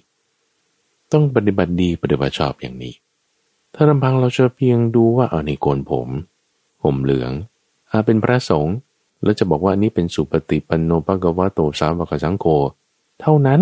[1.11, 2.93] ต้องปฏิบัติดีปฏิบัติชอบอย่างนี้
[3.73, 6.09] ถ้าลำพังเราจะเพียงดูว่าเอาในโกนผม
[6.81, 7.31] ผมเหลือง
[7.91, 8.75] อาเป็นพระสงฆ์
[9.23, 12.45] แล้วจะบอกว่านี่เป็นสุปฏิปันโนภควะโตสาวกสังโฆ
[13.21, 13.61] เท่านั้น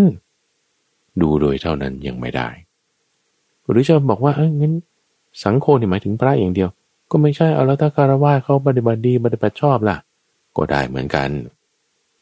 [1.22, 2.50] ดูโดยเท่านั้นยังไม่ได้
[3.70, 4.74] หรือจะบอกว่าเอองั้น
[5.44, 6.70] สังโฆนี่หมายถึงพระอย่างเดียว
[7.12, 9.98] ก็ไม่ใช่เอาแล้วถ้าคารวะเขาปฏิบัติดีปฏิบัติชอบล่ะ
[10.58, 11.30] ก็ได้เหมือนกัน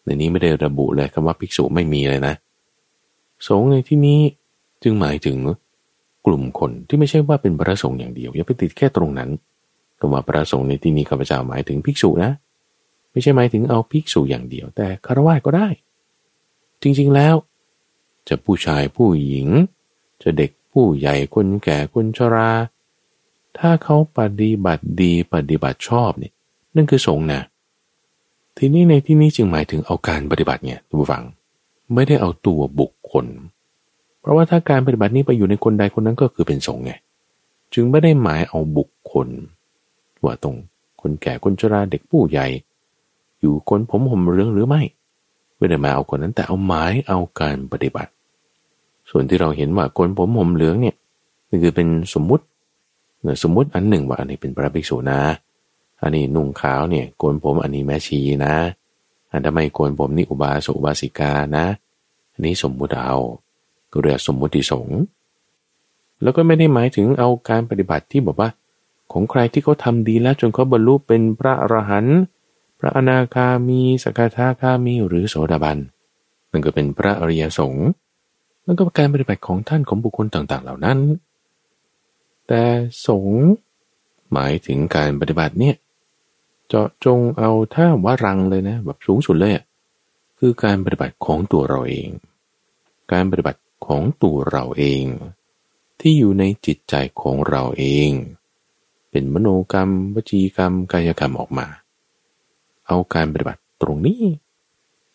[0.04, 2.34] ในนี้ไม่ได้ระบุเลยคำว่าภิกษุไม่มีเลยนะ
[3.48, 4.20] สงฆ์ในที่นี้
[4.84, 5.38] จึงหมายถึง
[6.26, 9.30] กลุ่มคนที่ไม่ใช่ว่าเป็นพระสงฆ์อย่างเดียวอย่าไปติดแค่ตรงนั้น
[10.00, 12.32] คำว่าพระสงฆ์ในที่นี้ข้าพเจ้าหมายถึงภิกษุนะ
[13.12, 15.68] ไม่ใช่หมายถึงเอาภิกษุอย่างเดียว แต่คารวะก็ได้
[16.82, 17.36] จริงๆแล้ว
[18.28, 19.48] จะผู้ชายผู้หญิง
[20.24, 22.52] จะเด็กผู้ใหญ่คนแก่คนชรา
[23.60, 26.34] ถ้าเขาปฏิบัติดีปฏิบัติชอบเนี่ย
[26.76, 27.42] นั่นคือสงฆ์นะ
[28.58, 31.24] ทีนี้ในที่นี้จึงหมายถึงเอาการปฏิบัติเนี่ยทุกฝัง
[31.94, 33.26] ไม่ได้เอาตัวบุคคล
[34.22, 36.92] เพราะว่าถ้าการปฏิบัตินี้ไปอยู่ในคนใดคนนั้นก็คือเป็นสงฆ์ไง
[37.74, 39.28] จึงไม่ได้หมายเอาบุคคล
[40.24, 40.56] ว่าตรง
[41.02, 42.48] คนแก่คนชราเด็กผู้ใหญ่
[43.42, 44.82] อยู่คนผมห่มเรื่องหรือไม่
[45.58, 48.12] ไม่ได้มาเอาคนนั้นแต่เอาหมายเอาการปฏิบัติ
[49.10, 50.96] ส่วนที่เราเห็นว่าคนผมห่มเหลืองเนี่ย
[51.50, 52.46] นี่คือเป็นสมมุติ
[53.44, 55.22] สมมุติอันหนึ่งว่าอันนี้เป็นพระภิกษุนะ
[56.02, 58.56] อันนี้นุ่งขาวเนี่ยโกนผมอันนี้แม่ชีนะ
[59.32, 61.66] อันทำไมโกนผมนี่อุบาสกอุบาสิกานะ
[62.34, 63.18] อันนี้สมมุติเอา
[63.92, 65.00] ก็เรียกสมมุติสงฆ์
[66.22, 68.50] แล้วก็ไม่ได้หมายถึงเอาการปฏิบัติที่บอกว่า
[69.12, 72.20] ของใครที่เขาทาดีแล้วจนเขาบรรลุเป็นพระอรหันต์
[72.80, 75.78] พระอนาคามีสกทาคามีหรือโสดาบัน
[76.52, 77.88] นั่นก็เป็นพระอริยสงฆ์
[78.66, 80.98] นั่นก็การปฏิบัติของท่านของบุคคลต่างๆ เหล่านั้น
[82.48, 82.62] แต่
[83.08, 83.28] สง
[84.34, 85.76] หมายถึงการปฏิบัติเนี่ย
[86.68, 89.64] เจาะจงเอาถ้าวารังเลยนะแบบสูงสุดเลยอะ
[90.40, 92.10] คือการปฏิบัติของตัวเราเอง
[93.12, 95.06] การปฏิบัติของตัวเราเอง
[96.00, 98.10] ที่อยู่ในจิตใจของเราเอง
[99.12, 101.68] เป็นมโนกรรม วจีกรรม กายกรรมออกมา
[102.88, 104.22] เอาการปฏิบัติตรงนี้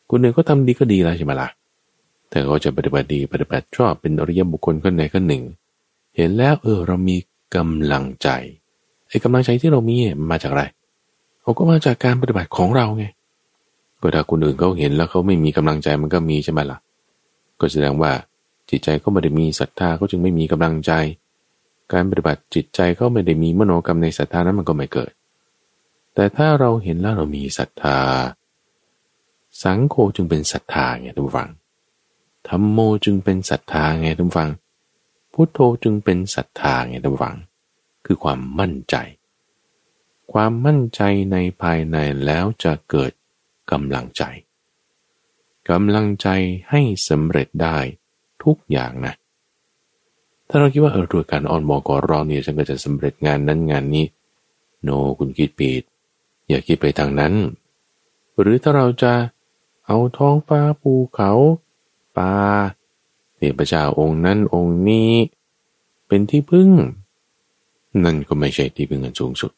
[0.09, 1.49] คนหนึ่งก็ทำดีก็ดีแล้วใช่ไหมละ่ะ
[2.29, 5.43] แต่เขาจะปฏิบัติดีปฏิบัติชอบเป็นอริยบุคคลคนไหนคนหนึ่ง
[6.17, 7.17] เห็นแล้วเออเรามี
[7.57, 8.29] กำลังใจ
[9.09, 9.97] ไอ้กำลังใจที่เรามี
[10.31, 10.65] มาจากอะไร
[11.43, 13.05] เขาก็มาจากการปฏิบัติของเราไง
[14.01, 16.79] ก็ถ้าคนอื่นเขาเห็นแล้วเขาไม่มีกำลังใจมันก็มีใช่ไหมล่ะ
[17.61, 18.13] ก็แสดงว่า
[18.71, 20.93] จิตใจเขาไม่ได้มีศรัทธาเขาจึงไม่มีกำลังใจ
[21.93, 25.13] การปฏิบัติจิตใจเขาไม่ได้มีมโนกรรมในศรัทธานั้นมันก็ไม่เกิด
[26.15, 27.99] แต่ถ้าเราเห็นแล้วเรามีศรัทธา
[29.63, 31.51] สังโฆจึงเป็นศรัทธาไงทุกฝัง
[32.49, 34.51] ธรรมโมจึงเป็นศรัทธาไงทุกฝัง
[35.33, 37.37] พุทโธจึงเป็นศรัทธาไงท่านฟัง
[38.07, 38.97] คือความมั่นใจ
[40.33, 41.01] ความมั่นใจ
[41.33, 43.13] ในภายในแล้วจะเกิด
[43.71, 44.23] กำลังใจ
[45.71, 46.29] กำลังใจ
[46.71, 47.79] ให้สำเร็จได้
[48.45, 49.15] ทุกอย่างนะ
[50.49, 54.07] ถ้าเราคิดว่าเออด้วยการอ่อนบอกอรอเนี่ยฉันก็จะสำเร็จงานนั้นงานนี้
[54.83, 55.83] โนคุณคิดผิด
[56.49, 57.35] อย่าคิดไปทางนั้น
[58.41, 59.13] หรือถ้าเราจะ
[59.87, 61.33] เอาท้องฟ้าภูเขา
[62.17, 62.33] ป่า
[63.57, 65.13] พเจ้าองค์นั้นองค์นี้
[66.09, 66.71] เป็นที่พึ่ง
[68.05, 69.53] นั่นก็ไม่ใช่ที่พึ่งอันสูงสุด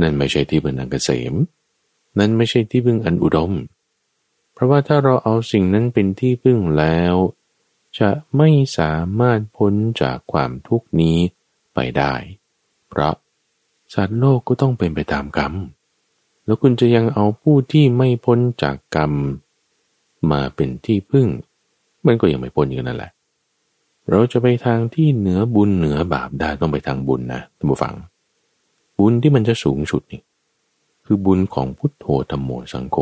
[0.00, 1.34] นั่นไม่ใช่ที่พึ่งอันเกษม
[2.18, 3.52] นั่นไม่ใช่ที่พึ่งอันอุดม
[4.52, 7.14] เพราะว่าถ้าเราเอาสิ่งนั้นเป็นที่พึ่งแล้ว
[7.98, 11.18] จะไม่สามารถพ้นจากความทุกนี้
[11.74, 12.14] ไปได้
[12.88, 13.14] เพราะ
[13.94, 15.54] สัตว์โลกก็ต้องเป็นไปตามกรรม
[16.44, 19.12] แล้วคุณจะยังเอาผู้ที่ไม่พ้นจากกรรม
[20.30, 21.26] มาเป็นที่พึ่ง
[22.06, 23.10] มันก็ยังไม่พ้นอยู่นั้นแหละ
[24.10, 27.94] เราจะไปทางที่เหนือบุญเหนือบาปได้ต้องไปทางบุญนะท่านผู้ฟัง
[28.98, 30.20] บุญที่มันจะสูงสุดนี่
[31.06, 32.96] คือบุญของพุทโธธรรมโมสังโฆ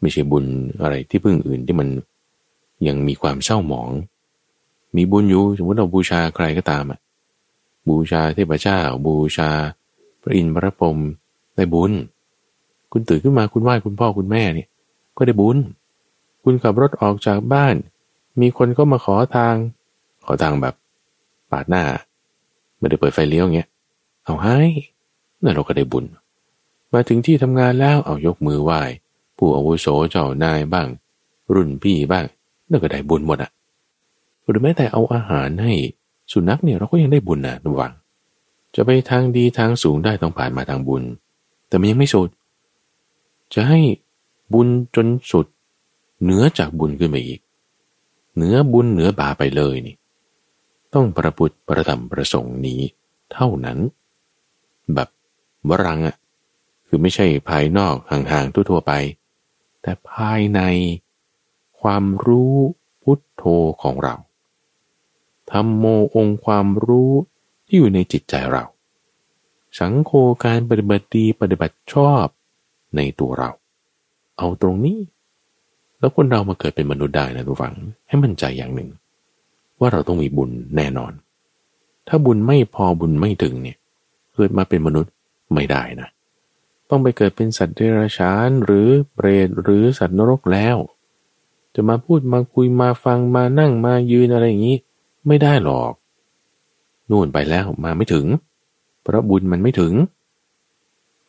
[0.00, 0.44] ไม่ใช่บุญ
[0.82, 1.88] อะไรที่พึ่งอื่นที่มัน
[2.86, 3.90] ยังมีความเศร้าหมอง
[4.96, 7.00] มีบุญอยู่สมมติเราบูชาใครก็ตามอะ
[7.88, 9.50] บูชาเทพเจ้า บูชา
[10.22, 10.98] พระอินทร์พระพรหม
[11.56, 11.92] ได้บุญ
[12.92, 14.68] คุณตื่นขึ้นมาคุณไหว้คุณพ่อคุณแม่เนี่ย
[15.16, 15.58] ก็ได้บุญ
[16.42, 17.74] คุณขับรถออกจากบ้าน
[18.40, 19.54] มีคนก็มาขอทาง
[20.24, 20.74] ขอทางแบบ
[21.50, 21.84] ปาดหน้า
[22.78, 23.68] ไม่ได้เปิดไฟเลี้ยวเงี้ย
[24.24, 24.58] เอาให้
[25.42, 26.04] นั่นเราก็ได้บุญ
[26.92, 28.80] มาถึงที่ทำงานแล้วเอายกมือไหว้
[29.36, 30.88] ผู้อาวุโสเจ้านายบ้าง
[31.54, 32.24] รุ่นพี่บ้าง
[32.70, 33.50] นั่นก็ได้บุญหมดอะ
[34.48, 35.72] หรือแม้แต่เอาอาหารให้
[36.32, 37.92] สุนัขเนี่ยเราก็ยังได้บุญนะระวัง
[38.74, 41.02] จะไปทางดีทางสูงได้ต้องผ่านมาทางบุญ
[41.68, 42.28] แต่มันยังไม่สุด
[43.54, 43.80] จะให้
[44.52, 45.46] บุญจนสุด
[46.22, 47.40] เหนือจากบุญขึ้นไปอีก
[48.34, 49.96] เหนือบุญเหนือบาไปเลยนี่
[50.94, 52.80] ต้องประพุทธประธรรมประสงค์นี้
[53.32, 53.78] เท่านั้น
[54.94, 55.08] แบบ
[55.68, 56.16] วรังอะ่ะ
[56.86, 58.92] คือไม่ใช่ภายนอกห่างๆทั่วๆไป
[59.82, 60.60] แต่ภายใน
[61.80, 62.54] ความรู้
[63.02, 63.44] พุทโธ
[63.82, 64.14] ของเรา
[65.50, 65.84] ธรรมโม
[66.16, 67.12] องค์ความรู้
[67.66, 68.64] ที่อยู่ในจิตใจเรา
[69.78, 70.10] สังโฆ
[70.44, 72.26] การปฏิบัติดีปฏิบัติชอบ
[72.96, 73.50] ในตัวเรา
[74.38, 74.98] เอาตรงนี้
[76.04, 77.74] แล้วคนเรามาเกิดเป็นมนุษย์ได้นะทุกฝัง
[78.08, 78.90] ให้มั่นใจอย่างหนึ่ง
[79.80, 81.12] ว่าเราต้องมีบุญแน่นอน
[82.08, 83.76] ถ้าบุญไม่พอบุญไม่ถึงเนี่ย
[84.34, 85.12] เกิดมาเป็นมนุษย์
[85.54, 86.08] ไม่ได้นะ
[86.90, 90.76] ต้องไปเกิดเป็นสัตว์เดรัจฉานหรือเปรตหรือสัตว์นรกแล้ว
[91.74, 94.76] จะมาพูดมาคุยมาฟังมานั่งมายืนอะไรอย่างนี้
[95.26, 95.92] ไม่ได้หรอก
[97.10, 98.26] นู่นไปแล้วมาไม่ถึง
[99.02, 99.92] เพราะบุญมันไม่ถึง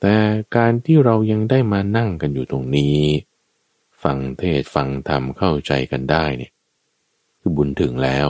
[0.02, 0.16] แต่
[0.56, 2.98] การที่เรายังได้มานั่งกันอยู่ตรงนี้
[4.06, 6.52] ฟังเทศฟังธรรมเข้าใจกันได้เนี่ย
[7.40, 8.30] คือบุญถึงแล้ว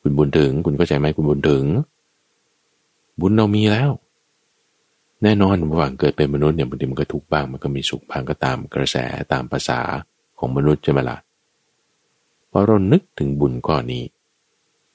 [0.00, 1.64] คุณบุญถึง คุณเข้าใจไหมคุณบุญถึง
[3.20, 3.90] บุญเรามีแล้ว
[5.22, 8.96] แน่นอนระหว่างเกิดเป็นมนุษย์เนี่ยบางทีมันก็ทุกข์บ้างมันก็มีสุขบ้างก็ตามกระแส
[9.32, 9.80] ตามภาษา
[10.38, 11.18] ของมนุษย์ใช่ไหมละ่ะ
[12.50, 14.04] พอเรานึกถึงบุญก้อนนี้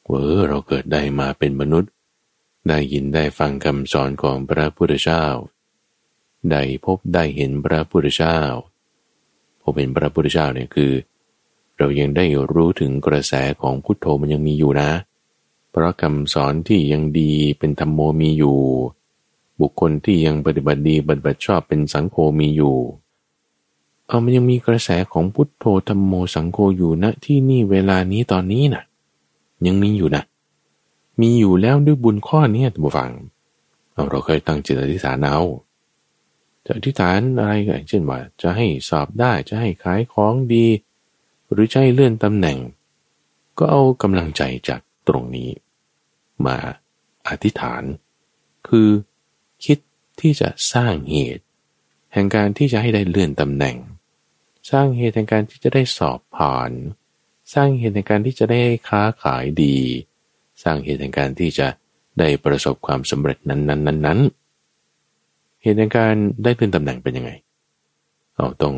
[0.07, 1.91] ว่าเออเราเกิดได้มาเป็นมนุษย์
[2.67, 5.25] ได้ยินได้ฟังคำสอนของพระพุทธเจ้า
[6.51, 8.39] ได้พบได้เห็นพระพุทธเจ้า
[9.63, 10.91] พบเห็นพระพุทธเจ้าเนี่ยคือ
[11.77, 14.89] เรายังได้รู้ถึงกระแสของพุทโธมันยังมีอยู่นะ
[15.69, 18.57] เพราะคำสอนที่ยังดีเป็นธรรมโมมีอยู่
[19.61, 22.75] บุคคลที่ยังปฏิบัติดีปฏิบัติชอบเป็นสังโฆมีอยู่
[24.07, 28.83] เอามันยังมีกระแสของพุทโธธรรมโมสังโฆอยู่ณที่นี่เวลานี้ตอนนี้นะ่ะ
[29.65, 30.23] ยังมีอยู่นะ
[31.21, 33.11] มีอยู่แล้วด้วยบุญข้อนี้ท่านผู้ฟัง
[33.91, 35.39] เเราเคยตั้งจิตอธิษฐานเอา
[36.65, 40.67] จะอธิษฐานอะไรกันเช่นว่า จะให้สอบได้จะให้ขายของดี
[41.51, 42.57] หรือจะให้เลื่อนตำแหน่ง
[43.57, 45.49] ก็เอากำลังใจจากตรงนี้
[46.45, 46.57] มา
[47.27, 47.83] อธิษฐาน
[48.67, 48.89] คือ
[49.65, 49.77] คิด
[50.21, 51.43] ที่จะสร้างเหตุ
[52.13, 53.77] แห่งการที่จะให้ได้เลื่อนตำแหน่ง
[54.71, 56.71] สร้างเหตุแห่งการที่จะได้สอบผ่าน
[57.53, 59.77] สร้างเหตุในการที่จะได้ค้าขายดี
[60.63, 61.67] สร้างเหตุในการที่จะ
[62.19, 64.42] ได้ประสบความสำเร็จนั้นๆนั้นๆ
[65.63, 67.31] เหตุในการได้ขึ้นตำแหน่งเป็นยังไง
[68.35, 68.75] เราต้อง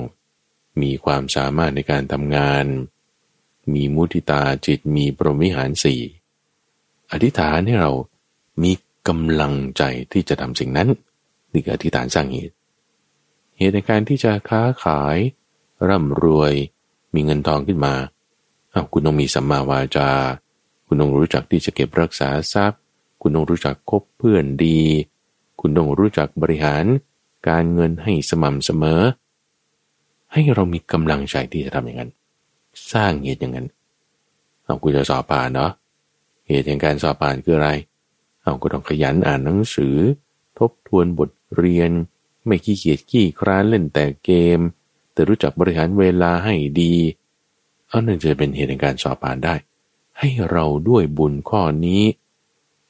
[0.82, 2.66] มีความสามารถในการทำงาน
[3.74, 6.02] มีมุติตาจิตมีปรมิหารสี่
[7.12, 7.92] อธิษฐานให้เรา
[8.64, 8.72] มี
[9.08, 10.90] กำลังใจที่จะทำสิ่งนั้น
[11.52, 12.56] นี่คืออธิษฐานสร้างเหตุ
[13.58, 15.18] เหตุในการที่จะค้าขาย
[15.90, 16.54] ร่ำรวย
[17.14, 17.96] มีเงินทองขึ้นมา
[18.92, 20.10] คุณต้องมีสัมมาวาจา
[20.86, 22.82] คุณต้องรู้จักที่จะเก็บรักษาทรัพย์
[23.22, 24.82] คุณต้องรู้จักคบเพื่อนดี
[25.60, 26.86] คุณต้องรู้จักบริหาร
[27.50, 29.02] การเงินให้สม่ำเสมอ
[30.34, 32.12] ให้เรามีกำลังใจที่จะทำอย่างนั้น
[32.94, 33.68] สร้างเหตุอย่างนั้น
[34.64, 35.72] เอาคุณจะสอบผ่านเนาะ
[36.48, 37.70] เหตุแห่งการสอบผ่านคืออะไร
[38.42, 39.96] เอาก็ต้องขยันอ่านหนังสือ
[40.60, 41.92] ทบทวนบทเรียน
[42.46, 44.60] ไม่ขี้เกียจขี้คร้านเล่นแต่เกม
[45.14, 46.94] แต่รู้จักบริหารเวลาให้ดี
[47.88, 49.56] เอาหนึ่งจะเป็นเหตุในการสอบผ่านได้
[50.20, 52.04] ให้เราด้วยบุญข้อนี้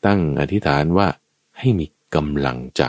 [0.05, 1.07] ตั้งอธิษฐานว่า
[1.59, 1.85] ให้มี
[2.15, 2.83] กำลังใจ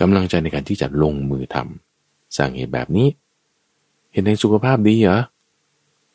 [0.00, 3.08] กำลังใจในการที่จะลงมือทำสร้างเหตุแบบนี้
[4.12, 5.20] เห็นในสุขภาพดีเหรอ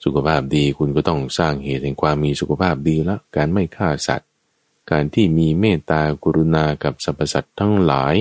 [0.06, 4.30] สุขภาพดีคุณก็ต้องสร้างเหตุแห่งความมีสุขภาพดีล้วการไม่ฆ่าสัตว์
[4.92, 8.16] การที่มีเมตตากรุณากับสรรพสัตว์ทั้งหลาย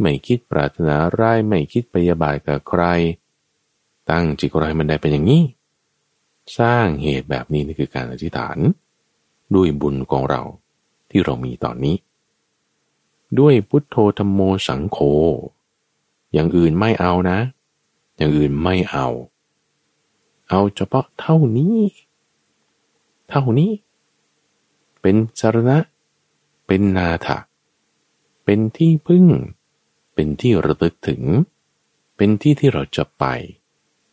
[0.00, 2.82] ไม่คิดปรารถนาร้ายไม่คิดพยาบาทกับใคร
[4.10, 5.42] ตั้งจิตใจมันได้เป็นอย่างนี้
[6.58, 8.58] สร้างเหตุแบบนี้นี่คือการอธิษฐาน
[9.54, 10.42] ด้วยบุญของเรา
[11.10, 11.96] ที่เรามีตอนนี้
[13.38, 14.98] ด้วยพุทโธธรรมโมสังโฆ
[16.32, 17.38] อย่างอื่นไม่เอานะ
[18.16, 19.06] อย่างอื่นไม่เอา
[20.50, 21.78] เอาเฉพาะเท่านี้
[23.28, 23.72] เท่านี้
[25.00, 25.78] เป็นสารณะ
[26.66, 27.38] เป็นนาถะ
[28.44, 29.26] เป็นที่พึ่ง
[30.14, 31.22] เป็นที่ระลึกถึง
[32.16, 33.24] เป็นที่ที่เราจะไป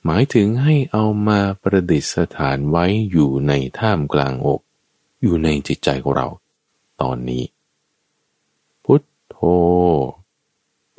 [0.06, 2.06] หมายถึงให้เอามาประดิษ
[2.36, 4.62] ฐานไว้อยู่ในท่ามกลางอก
[5.22, 6.28] อยู่ในจิตใจของเรา
[7.02, 7.44] ตอนนี้
[9.34, 9.56] พุ
[10.10, 10.12] ท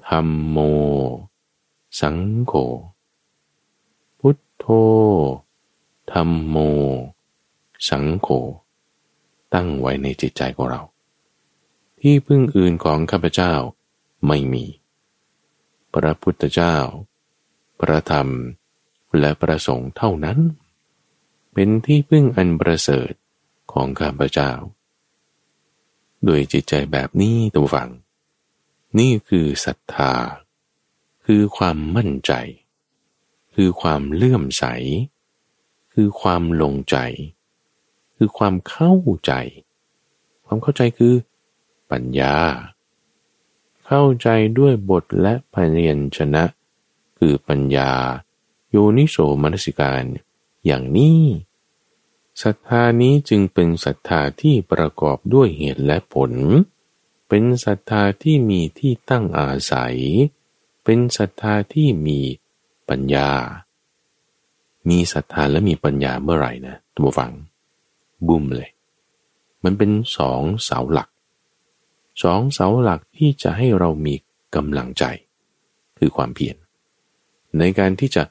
[0.08, 0.58] ธรรมโม
[2.00, 2.52] สังโฆ
[4.18, 4.64] พุทโธ
[6.12, 6.56] ธรรมโม
[7.88, 8.28] สังโฆ
[9.54, 10.82] ตั้งไว้ในจิตใจของเรา
[12.00, 13.52] ที่พึ่งอื่นของข้าพเจ้า
[14.26, 14.64] ไม่มี
[15.92, 16.76] พระพุทธเจ้า
[17.80, 18.28] พระธรรม
[19.18, 20.38] และประสงค์เท่านั้น
[21.52, 23.12] เป็นที่พึ่งอันประเสริฐ
[23.72, 24.52] ของข้าพเจ้า
[26.24, 27.90] โดยจิตใจแบบนี้ตัวฝัง
[28.98, 30.14] นี่คือศรัทธา
[31.24, 32.32] คือความมั่นใจ
[33.54, 34.64] คือความเลื่อมใส
[35.92, 36.96] คือความลงใจ
[38.16, 38.94] คือความเข้า
[39.26, 39.32] ใจ
[40.46, 41.14] ความเข้าใจคือ
[41.90, 42.36] ปัญญา
[43.86, 44.28] เข้าใจ
[44.58, 45.54] ด้วยบทและพ
[45.86, 46.44] ยัญชนะ
[47.18, 47.90] คือปัญญา
[48.70, 50.04] โยนิโสมนสิการ
[50.66, 51.20] อย่างนี้
[52.42, 56.32] ศรัทธานี้จึงเป็นศรัทธาที่ประกอบด้วยเหตุและผล
[57.34, 59.96] เป็นศรัทธาที่มีที่ตั้งอาศัย
[60.84, 62.20] เป็นศรัทธาที่มี
[62.88, 63.30] ปัญญา
[64.88, 67.32] มีศรัทธาและมีปัญญาเมื่อไหร่นะทุกฝัง
[68.26, 68.70] บุ้มเลย
[69.64, 71.08] มันเป็นสองเสาหลัก
[72.22, 74.14] สองเสาหลักที่จะให้เรามี
[74.54, 75.04] กำลังใจ
[75.98, 76.56] คือความเพียร
[77.58, 78.22] ในการที่จะ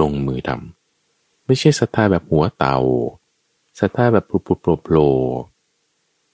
[0.00, 2.76] ลงมือทำไม่ใช่ศรัทธาแบบหัวเตา
[3.78, 5.08] ศรัทธาแบบปลุกปลุกโผล่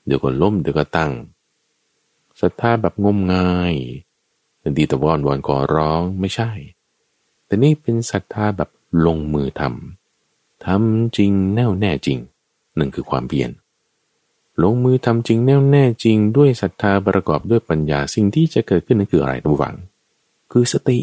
[0.07, 1.12] เดี๋ยวก็ล้มเดี๋ยวก็ตั้ง
[2.41, 3.74] ศรัทธาแบบงมงาย
[4.78, 6.51] ดีตะวอนวอนขอร้องไม่ใช่
[7.47, 8.70] แต่นี่เป็นศรัทธาแบบ
[9.07, 12.18] ลงมือทำทำจริงแน่วแน่จริง
[12.78, 13.51] นั่นคือความเพียร
[14.62, 19.76] ลงมือทำจริงแน่วแน่จริง ด้วยศรัทธาประกอบด้วยปัญญาสิ่งที่จะเกิดขึ้นนั่นคืออะไรทุกฝัง
[20.53, 20.99] คือสติ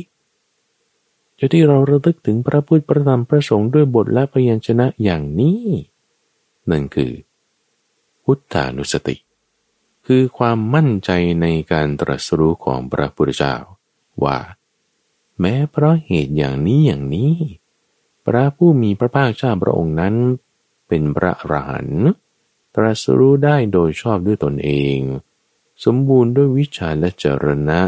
[1.40, 5.64] จะที่เราระลึกถึงพระพุทธประธรรมพระสงฆ์ด้วยบทและพยัญชนะอย่างนี้
[6.70, 7.12] นั่นคือ
[8.24, 9.16] พุทธานุสติ
[10.06, 13.56] คือความมั่นใจในการตรัสรู้ของพระพุทธเจ้า
[14.24, 14.40] ว่า
[15.40, 17.34] แม้เพราะเหตุอย่างนี้อย่างนี้
[18.26, 20.16] พระผู้มีพระภาคเจ้าพระองค์นั้น
[20.88, 22.08] เป็นพระอรหันต์
[22.76, 25.00] ตรัสรู้ได้โดยชอบด้วยตนเอง
[25.84, 27.82] สมบูรณ์ด้วยวิชาและจรณะ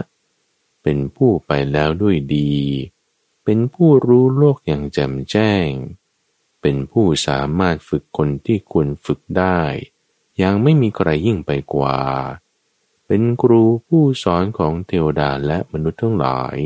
[0.84, 2.54] เป็นผู้ไปแล้วด้วยดี
[3.44, 5.70] เป็นผู้รู้โลกอย่างแจ่มแจ้ง
[6.62, 9.62] เป็นผู้สามารถฝึกคนที่ควรฝึกได้
[10.42, 11.98] ยังไม่มีใครยิ่งไปกว่า
[13.08, 16.58] เป็นครูผู้สอนของเทวดาและมนุษย์ทั้งหลาย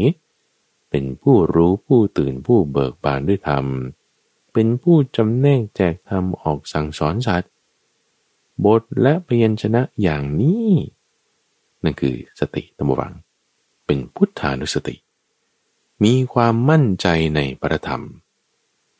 [0.89, 3.65] เป็นผู้รู้ผู้ตื่นผู้เบิกบานด้วยธรรม
[4.53, 7.51] เป็นผู้จำแนกแจกธรรมออกสั่งสอนสัตว์
[8.65, 10.69] บทและพยัญชนะอย่างนี้
[11.83, 13.13] นั่นคือสติตมวัง
[13.85, 14.95] เป็นพุทธานุสติ
[16.03, 18.03] มีความมั่นใจในประธรรม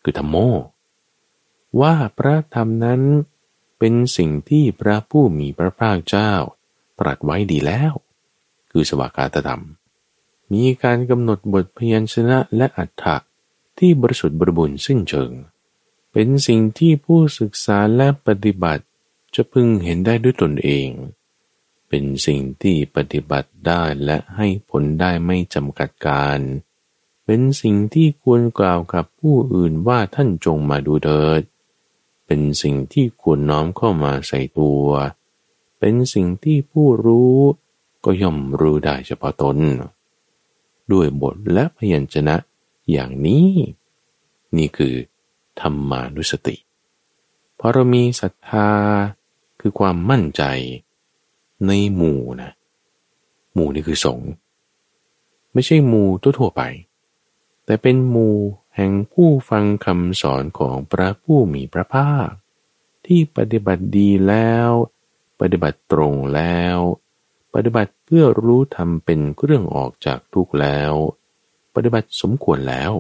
[0.04, 0.36] คือธรรมโม
[1.82, 3.02] ว่าพระธรรมนั้น
[3.80, 6.34] เป็นสิ่งที่พระผู้มีพระภาคเจ้า
[7.00, 7.94] ตรัสไว้ดีแล้ว
[8.72, 9.64] คือสวากาตธรรม
[10.54, 13.18] มีการกำหนดบทพยัญชนะและอัฏฐะ
[13.78, 15.32] ที่บริสุทธิ์บริบูรณ์สิ้นเชิง
[16.12, 18.84] เป็นสิ่งที่ผู้ศึกษาและปฏิบัติ
[19.36, 20.90] จะพึงเห็นได้ด้วยตนเอง
[21.90, 26.40] เป็นสิ่งที่ปฏิบัติได้และให้ผลได้ไม่จำกัดการ
[27.26, 31.42] เป็นสิ่งที่ควรกล่าวกับผู้อื่นว่าท่านจงมาดูเถิด
[32.32, 34.86] เป็นสิ่งที่ควรน้อมเข้ามาใส่ตัว
[35.80, 37.36] เป็นสิ่งที่ผู้รู้
[38.06, 39.58] ก็ย่อมรู้ได้เฉพาะตน
[40.92, 42.36] ด้วยบทและพยัญชนะ
[42.92, 43.48] อย่างนี้
[44.58, 44.96] นี่คือ
[45.60, 46.56] ธรรมานุสติ
[47.60, 48.70] พอเรามีศรัทธา
[49.60, 50.44] คือความมั่นใจ
[51.68, 52.52] ในหมู่นะ
[53.54, 54.30] หมู่นี่คือสงฆ์
[55.54, 56.10] ไม่ใช่หมู่
[56.40, 56.62] ทั่วไป
[57.66, 58.36] แต่เป็นหมู่
[58.82, 62.30] แห่งผู้ฟังคำสอนของพระผู้มีพระภาค
[63.06, 64.70] ที่ปฏิบัติดีแล้ว
[65.40, 66.78] ปฏิบัติตรงแล้ว
[67.54, 70.94] ปฏิบัติเพื่อรู้ธรรมเป็นเรื่องออกจากทุกข์แล้ว
[71.74, 72.92] ปฏิบัติสมควรแล้ว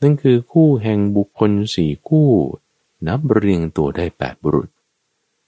[0.00, 2.30] นั่นคือคู่แห่งบุคคลสี่คู่
[3.06, 4.68] นับเรียงตัวได้แปดบุรุษ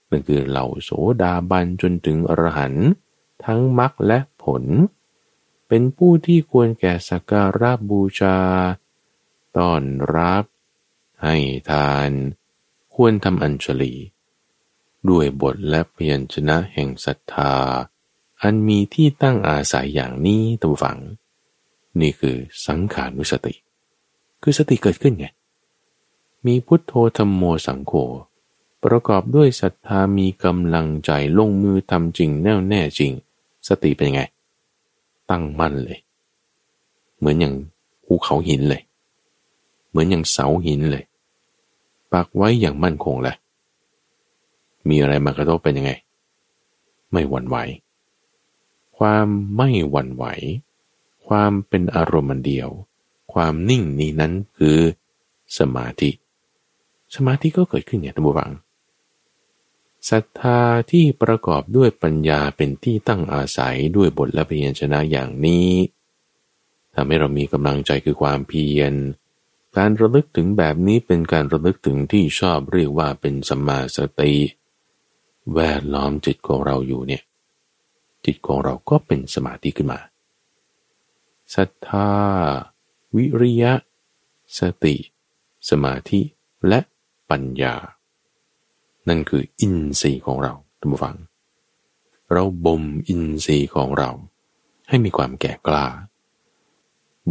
[0.09, 0.89] นั่นคือเหล่าโส
[1.21, 2.89] ดาบันจนถึงอรหันต์
[3.45, 4.63] ทั้งมรรคและผล
[5.67, 8.37] เป็นผู้ที่ควรแก่สักการะบูชา
[9.57, 9.81] ต้อน
[10.15, 10.43] รับ
[11.23, 11.35] ให้
[11.69, 12.11] ทาน
[12.95, 13.93] ควรทำอัญชลี
[15.09, 17.53] ด้วยบทและเพียรชนะแห่งศรัทธา
[18.41, 20.97] อันมีที่ตั้งอาศัยอย่างนี้ตัวฝัง
[21.99, 22.35] นี่คือ
[22.67, 23.53] สังขานุสติ
[24.41, 25.27] คือสติเกิดขึ้นไง
[26.45, 27.93] มีพุทโธธรรมโมสังโฆ
[28.83, 33.11] ประกอบด้วยศรัทธามีกำลังใจลงมือทำจริงแน่วแน่จริง
[33.67, 34.21] สติเป็นไง
[35.29, 35.99] ตั้งมั่นเลย
[37.17, 37.55] เหมือนอย่าง
[38.05, 38.81] ภูเขาหินเลย
[39.89, 41.05] เหมือนอย่างเสาหินเลย
[42.13, 43.35] ปักไว้อย่างมั่นคงแหละ
[44.89, 45.91] มีอะไรมากระทบเป็นยังไง
[47.11, 47.57] ไม่หวั่นไหว
[48.97, 50.25] ความไม่หวั่นไหว
[51.27, 52.69] ความเป็นอารมณ์เดียว
[53.33, 54.77] ความนิ่งนี้นั้นคือ
[55.57, 56.09] สมาธิ
[57.15, 58.51] สมาธิก็เกิดขึ้นอย่างท่านผู้ฟัง
[60.09, 60.61] ศรัทธา
[60.91, 65.69] ที่ประกอบด้วยปัญญาเป็นที่ตั้งอาศัยด้วยบทและเพียัญชนะอย่างนี้
[66.95, 68.93] ทำให้เรามีกำลังใจคือความเพียร
[69.77, 74.33] การระลึกถึงแบบนี้เป็นการระลึกถึงที่ชอบเรียกว่าเป็นสัมมาสติ
[75.53, 77.23] แวดล้อมจิตของเราอยู่เนี่ย
[78.25, 79.99] จิตของเราก็เป็นสมาธิขึ้นมา
[81.55, 82.11] ศรัทธา
[83.15, 83.73] วิริยะ
[84.59, 84.95] สติ
[85.69, 86.21] สมาธิ
[86.67, 86.79] และ
[87.29, 87.75] ปัญญา
[89.07, 91.15] นั่นคืออินทรีย์ของเราท่านผู้ฟัง
[92.31, 94.09] เราบ่มอินทรีย์ของเรา
[94.89, 95.85] ให้มีความแก่กล้า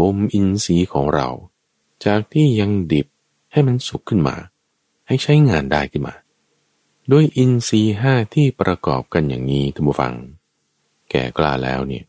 [0.00, 1.28] บ่มอินทรีย์ของเรา
[2.04, 3.06] จากที่ยังดิบ
[3.52, 4.36] ให้มันสุกขึ้นมา
[5.06, 6.14] ให้ใช้งานได้ขึ้นมา
[7.12, 10.14] ด้วยอินทรีห้าที่ประกอบกันอย่างนี้ท่านผู้ฟัง
[11.10, 12.04] แก่กล้าแล้วเนี่ย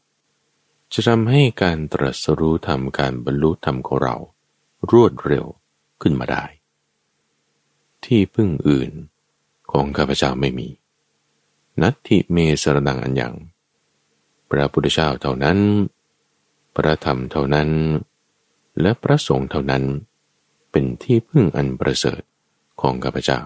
[0.93, 4.15] จะทำให้การตรัสรู้ธรรมการบรรลุธรรมของเรา
[4.91, 5.45] รวดเร็ว
[6.01, 6.43] ขึ้นมาได้
[8.05, 8.91] ที่พึ่งอื่น
[9.71, 10.67] ของข้าพเจ้าไม่มี
[11.81, 13.33] นัตถิเมสรนังอันยัง
[14.49, 15.57] พระพุทธเจ้าเท่านั้น
[16.75, 17.69] พระธรรมเท่านั้น
[18.81, 19.83] และพระสงฆ์เท่านั้น
[20.71, 22.21] เป็นที่พึ่งอันประเสริฐ
[22.81, 23.39] ของข้าพเจ้า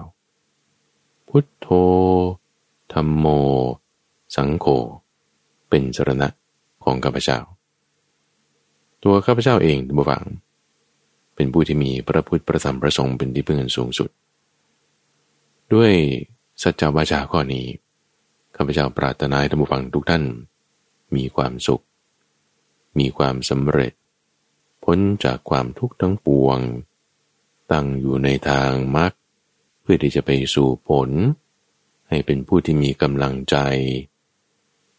[1.28, 1.68] พุทโธ
[2.94, 3.26] ธรรมโม
[4.36, 4.66] สังโฆ
[5.70, 6.28] เป็นสรณะ
[6.84, 7.40] ของข้าพเจ้า
[9.04, 10.24] ตัวข้าพเจ้าเองบุฟัง
[11.36, 14.10] เป็นผู้ที่มีพระพุทธประธรรมประสงค์เป็นที่พึ่งอันสูงสุด
[15.74, 15.92] ด้วย
[16.62, 17.66] สัจจวาจาข้อนี้
[18.56, 20.24] ข้าพเจ้าปรารถนาให้ท่านผู้ฟังทุกท่าน
[21.16, 21.84] มีความสุข
[23.00, 23.94] มีความสำเร็จ
[24.84, 26.60] พ้นจากความทุกข์ทั้งปวง
[27.72, 29.12] ตั้งอยู่ในทางมรรค
[29.82, 31.10] เพื่อที่จะไปสู่ผล
[32.10, 33.58] ให้เป็นผู้ที่มีกำลังใจ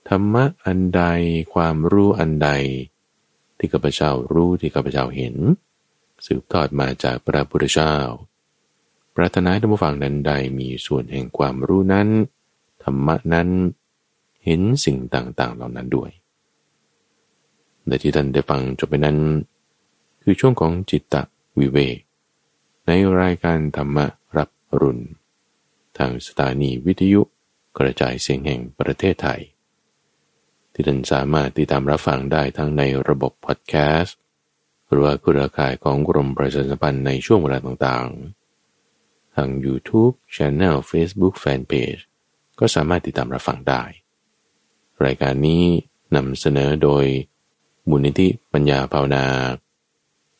[0.08, 1.02] ธรรมะอันใด
[1.54, 2.50] ความรู้อันใด
[3.58, 5.36] ที่ข้าพเจ้ารู้ที่ข้าพเจ้าเห็น
[6.26, 7.96] สืบทอดมาจากพระพุทธเจ้า
[9.14, 12.08] ปรารถนาธรรมฟังนั้นใดมีส่วนแห่งความรู้นั้น
[12.84, 13.48] ธรรมะนั้น
[14.44, 16.10] เห็นสิ่งต่างๆเหล่านั้นด้วย
[17.86, 19.18] แต่ที่ท่านได้ฟังจบไปนั้น
[20.26, 21.16] คือช่วงของจิตต
[21.58, 21.98] วิเวก
[22.86, 23.98] ในรายการธรรม
[24.36, 24.50] รับ
[24.80, 25.04] รุณ
[25.98, 27.20] ทางสถานีวิทยุ
[27.78, 29.40] กระจายเสียงแห่งประเทศไทย
[30.72, 34.18] ที่ท่านสามารถติดตามรับฟังได้ทั้งในระบบพอดแคสต์
[34.88, 42.02] หรือว่าเครือข่ายของกรมประชาสัมพันธ์ในช่วงเวลาต่างๆ ทาง YouTube Channel Facebook Fanpage
[42.58, 43.82] ก็สามารถติดตามรับฟังได้
[45.04, 45.64] รายการนี้
[46.16, 47.04] นำเสนอโดย
[47.88, 49.24] มูลนิธิปัญญาภาวนา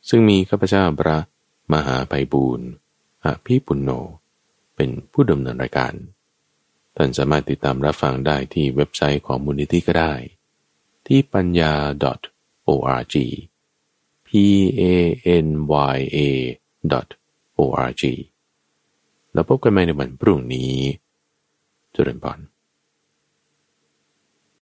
[0.09, 1.19] ซึ่งมีข้าพเจ้าพระ
[1.73, 2.69] มหาไพบูรณ์
[3.25, 3.91] อภิปุณโญ
[4.77, 5.95] เป็นผู้ดำเนินรายการ
[6.97, 10.15] ท่านสามารถติดตามรับฟังได้ที่เว็บไซต์ของมูลนิธิก็ได้
[11.07, 11.75] ที่ปัญญา
[12.69, 13.15] .org
[14.27, 14.29] p
[14.81, 14.83] a
[15.45, 15.49] n
[15.97, 16.19] y a
[17.59, 18.03] .org
[19.33, 20.75] แล้วพบกันใหม่ในวันพรุ่งนี้
[21.95, 22.39] จุรินพร